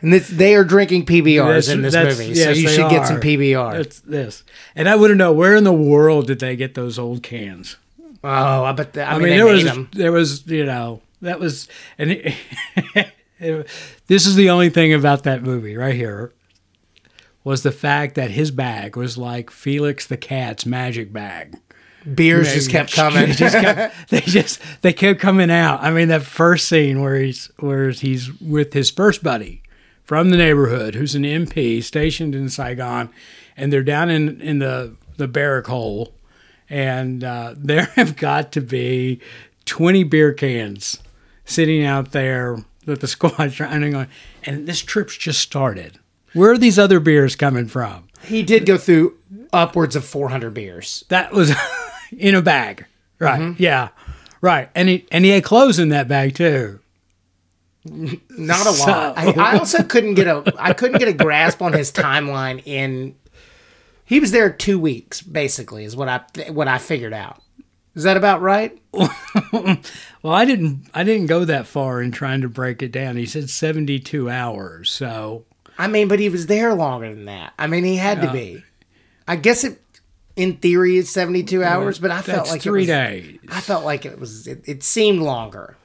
And 0.00 0.12
this, 0.12 0.28
they 0.28 0.54
are 0.54 0.64
drinking 0.64 1.06
PBRs 1.06 1.66
That's- 1.66 1.68
in 1.68 1.82
this 1.82 1.94
movie, 1.94 2.34
so 2.34 2.50
you 2.50 2.68
should 2.68 2.88
get 2.88 3.06
some 3.06 3.16
are. 3.16 3.20
PBR. 3.20 3.80
It's 3.80 4.00
this. 4.00 4.44
And 4.74 4.88
I 4.88 4.94
want 4.96 5.10
to 5.10 5.14
know 5.14 5.32
where 5.32 5.56
in 5.56 5.64
the 5.64 5.72
world 5.72 6.26
did 6.28 6.38
they 6.38 6.56
get 6.56 6.74
those 6.74 6.98
old 6.98 7.22
cans? 7.22 7.76
oh, 8.22 8.64
I 8.64 8.72
bet. 8.72 8.92
The, 8.94 9.02
I, 9.02 9.12
I 9.14 9.18
mean, 9.18 9.22
mean, 9.24 9.36
there 9.36 9.46
was 9.46 9.64
them. 9.64 9.88
there 9.92 10.12
was 10.12 10.46
you 10.46 10.64
know 10.66 11.00
that 11.22 11.40
was 11.40 11.68
and 11.98 12.10
it- 12.12 12.34
this 13.40 14.26
is 14.26 14.34
the 14.36 14.50
only 14.50 14.70
thing 14.70 14.92
about 14.92 15.24
that 15.24 15.42
movie 15.42 15.76
right 15.76 15.94
here 15.94 16.32
was 17.42 17.62
the 17.62 17.72
fact 17.72 18.14
that 18.14 18.30
his 18.30 18.50
bag 18.50 18.96
was 18.96 19.16
like 19.16 19.50
Felix 19.50 20.06
the 20.06 20.16
cat's 20.16 20.66
magic 20.66 21.12
bag. 21.12 21.56
Beers 22.14 22.52
just 22.52 22.70
kept 22.70 22.92
coming. 22.94 23.26
They 23.26 23.32
just 23.32 23.56
kept, 23.56 24.08
they 24.08 24.20
just 24.20 24.60
they 24.82 24.92
kept 24.92 25.20
coming 25.20 25.50
out. 25.50 25.82
I 25.82 25.90
mean, 25.90 26.08
that 26.08 26.22
first 26.22 26.68
scene 26.68 27.00
where 27.00 27.16
he's 27.16 27.50
where 27.58 27.90
he's 27.90 28.32
with 28.40 28.72
his 28.72 28.90
first 28.90 29.22
buddy 29.22 29.62
from 30.02 30.30
the 30.30 30.36
neighborhood, 30.36 30.94
who's 30.94 31.14
an 31.14 31.24
MP 31.24 31.82
stationed 31.82 32.34
in 32.34 32.48
Saigon, 32.48 33.10
and 33.56 33.72
they're 33.72 33.82
down 33.82 34.10
in 34.10 34.40
in 34.40 34.58
the 34.60 34.96
the 35.18 35.28
barrack 35.28 35.66
hole, 35.66 36.14
and 36.70 37.22
uh, 37.22 37.54
there 37.56 37.84
have 37.96 38.16
got 38.16 38.50
to 38.52 38.60
be 38.62 39.20
twenty 39.66 40.02
beer 40.02 40.32
cans 40.32 40.98
sitting 41.44 41.84
out 41.84 42.12
there 42.12 42.64
that 42.86 43.00
the 43.00 43.06
squad's 43.08 43.54
trying 43.54 43.80
to 43.82 43.90
go. 43.90 44.06
And 44.44 44.66
this 44.66 44.80
trip's 44.80 45.16
just 45.16 45.40
started. 45.40 45.98
Where 46.32 46.52
are 46.52 46.58
these 46.58 46.78
other 46.78 47.00
beers 47.00 47.36
coming 47.36 47.66
from? 47.66 48.04
he 48.24 48.42
did 48.42 48.66
go 48.66 48.76
through 48.76 49.16
upwards 49.52 49.96
of 49.96 50.04
400 50.04 50.52
beers. 50.52 51.04
That 51.08 51.32
was 51.32 51.52
in 52.16 52.34
a 52.34 52.42
bag. 52.42 52.84
Right. 53.18 53.40
Mm-hmm. 53.40 53.62
Yeah. 53.62 53.88
Right. 54.42 54.68
And 54.74 54.88
he 54.88 55.06
and 55.10 55.24
he 55.24 55.30
had 55.30 55.42
clothes 55.44 55.78
in 55.78 55.88
that 55.90 56.06
bag 56.08 56.34
too. 56.34 56.80
Not 57.84 58.66
a 58.66 58.72
So- 58.72 58.90
lot. 58.90 59.18
I, 59.18 59.32
I 59.32 59.58
also 59.58 59.82
couldn't 59.82 60.14
get 60.14 60.26
a. 60.26 60.52
I 60.58 60.72
couldn't 60.74 60.98
get 60.98 61.08
a 61.08 61.12
grasp 61.14 61.62
on 61.62 61.72
his 61.72 61.90
timeline. 61.90 62.62
In 62.66 63.14
he 64.04 64.20
was 64.20 64.32
there 64.32 64.50
two 64.50 64.78
weeks, 64.78 65.22
basically, 65.22 65.84
is 65.84 65.96
what 65.96 66.08
I 66.08 66.50
what 66.50 66.68
I 66.68 66.76
figured 66.78 67.14
out. 67.14 67.40
Is 67.94 68.04
that 68.04 68.16
about 68.16 68.40
right? 68.40 68.80
Well, 70.22 70.34
I 70.34 70.44
didn't 70.44 70.86
I 70.92 71.02
didn't 71.02 71.26
go 71.26 71.44
that 71.44 71.66
far 71.66 72.02
in 72.02 72.12
trying 72.12 72.42
to 72.42 72.48
break 72.48 72.82
it 72.82 72.92
down. 72.92 73.16
He 73.16 73.26
said 73.26 73.48
72 73.48 74.28
hours. 74.28 74.90
So, 74.90 75.44
I 75.78 75.88
mean, 75.88 76.08
but 76.08 76.18
he 76.18 76.28
was 76.28 76.46
there 76.46 76.74
longer 76.74 77.08
than 77.08 77.24
that. 77.24 77.54
I 77.58 77.66
mean, 77.66 77.84
he 77.84 77.96
had 77.96 78.20
to 78.20 78.30
be. 78.30 78.62
I 79.26 79.36
guess 79.36 79.64
it, 79.64 79.80
in 80.36 80.56
theory, 80.56 80.96
is 80.96 81.08
seventy-two 81.08 81.62
hours, 81.62 81.98
but 81.98 82.10
I 82.10 82.20
felt 82.20 82.48
like 82.48 82.62
3 82.62 82.70
it 82.70 82.82
was, 82.82 82.86
days. 82.86 83.38
I 83.48 83.60
felt 83.60 83.84
like 83.84 84.04
it 84.04 84.18
was. 84.18 84.46
It, 84.46 84.62
it 84.66 84.82
seemed 84.82 85.20
longer. 85.20 85.76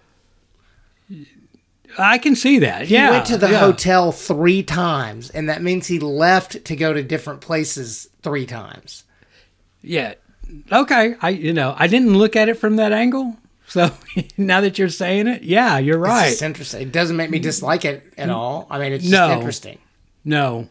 I 1.98 2.18
can 2.18 2.36
see 2.36 2.60
that. 2.60 2.90
Yeah. 2.90 3.06
He 3.06 3.12
went 3.12 3.26
to 3.28 3.38
the 3.38 3.52
yeah. 3.52 3.60
hotel 3.60 4.12
three 4.12 4.64
times, 4.64 5.30
and 5.30 5.48
that 5.48 5.62
means 5.62 5.88
he 5.88 6.00
left 6.00 6.66
to 6.66 6.76
go 6.76 6.92
to 6.92 7.04
different 7.04 7.42
places 7.42 8.10
three 8.22 8.46
times. 8.46 9.04
Yeah. 9.82 10.16
Okay. 10.72 11.16
I 11.22 11.30
you 11.30 11.54
know, 11.54 11.76
I 11.78 11.88
didn't 11.88 12.18
look 12.18 12.36
at 12.36 12.50
it 12.50 12.56
from 12.56 12.76
that 12.78 12.92
angle. 12.92 13.38
So, 13.68 13.90
now 14.38 14.62
that 14.62 14.78
you're 14.78 14.90
saying 14.90 15.28
it, 15.28 15.44
yeah, 15.44 15.78
you're 15.80 15.98
right. 15.98 16.30
just 16.30 16.42
interesting. 16.42 16.82
It 16.84 16.92
doesn't 16.92 17.16
make 17.18 17.30
me 17.30 17.40
dislike 17.40 17.84
it 17.86 18.14
at 18.18 18.30
all. 18.30 18.68
I 18.70 18.80
mean, 18.80 18.94
it's 18.94 19.04
just 19.04 19.12
No. 19.12 19.32
interesting. 19.32 19.80
No. 20.24 20.70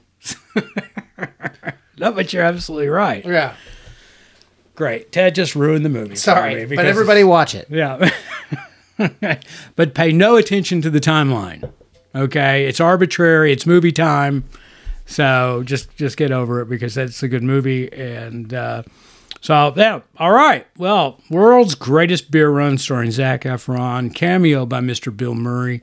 no, 1.98 2.12
but 2.12 2.32
you're 2.32 2.44
absolutely 2.44 2.88
right. 2.88 3.24
Yeah. 3.24 3.54
Great. 4.74 5.12
Ted 5.12 5.34
just 5.34 5.54
ruined 5.54 5.84
the 5.84 5.88
movie. 5.88 6.16
Sorry, 6.16 6.66
but 6.66 6.84
everybody 6.84 7.22
watch 7.24 7.54
it. 7.54 7.68
Yeah. 7.70 8.10
but 9.76 9.94
pay 9.94 10.12
no 10.12 10.36
attention 10.36 10.80
to 10.82 10.90
the 10.90 11.00
timeline. 11.00 11.72
Okay? 12.14 12.66
It's 12.66 12.80
arbitrary, 12.80 13.52
it's 13.52 13.66
movie 13.66 13.92
time. 13.92 14.44
So 15.06 15.62
just 15.64 15.94
just 15.96 16.16
get 16.16 16.32
over 16.32 16.60
it 16.60 16.68
because 16.68 16.94
that's 16.94 17.22
a 17.22 17.28
good 17.28 17.42
movie 17.42 17.92
and 17.92 18.54
uh 18.54 18.82
so 19.44 19.74
yeah, 19.76 20.00
all 20.16 20.32
right. 20.32 20.66
Well, 20.78 21.20
world's 21.28 21.74
greatest 21.74 22.30
beer 22.30 22.48
run 22.48 22.78
starring 22.78 23.10
Zac 23.10 23.42
Efron, 23.42 24.14
cameo 24.14 24.64
by 24.64 24.80
Mr. 24.80 25.14
Bill 25.14 25.34
Murray. 25.34 25.82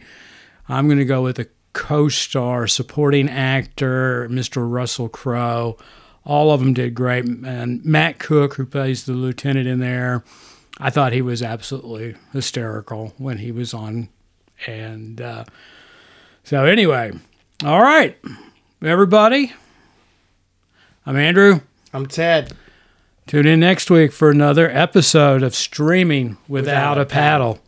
I'm 0.68 0.88
going 0.88 0.98
to 0.98 1.06
go 1.06 1.22
with 1.22 1.38
a 1.38 1.46
co-star, 1.74 2.66
supporting 2.66 3.30
actor, 3.30 4.28
Mr. 4.32 4.68
Russell 4.68 5.10
Crowe. 5.10 5.78
All 6.26 6.50
of 6.52 6.60
them 6.60 6.74
did 6.74 6.96
great, 6.96 7.26
and 7.26 7.86
Matt 7.86 8.18
Cook, 8.18 8.56
who 8.56 8.66
plays 8.66 9.06
the 9.06 9.14
lieutenant 9.14 9.68
in 9.68 9.80
there, 9.80 10.24
I 10.80 10.90
thought 10.90 11.14
he 11.14 11.22
was 11.22 11.44
absolutely 11.44 12.16
hysterical 12.34 13.14
when 13.20 13.38
he 13.38 13.52
was 13.52 13.76
on. 13.76 14.10
And 14.66 15.22
uh, 15.22 15.46
so, 16.44 16.66
anyway, 16.66 17.12
all 17.64 17.84
right, 17.84 18.18
everybody. 18.82 19.54
I'm 21.06 21.16
Andrew. 21.16 21.60
I'm 21.94 22.08
Ted. 22.08 22.58
Tune 23.28 23.48
in 23.48 23.60
next 23.60 23.90
week 23.90 24.12
for 24.12 24.30
another 24.30 24.70
episode 24.70 25.44
of 25.44 25.56
Streaming 25.56 26.38
Without, 26.48 26.98
Without 26.98 26.98
a 26.98 27.02
a 27.02 27.06
paddle. 27.06 27.60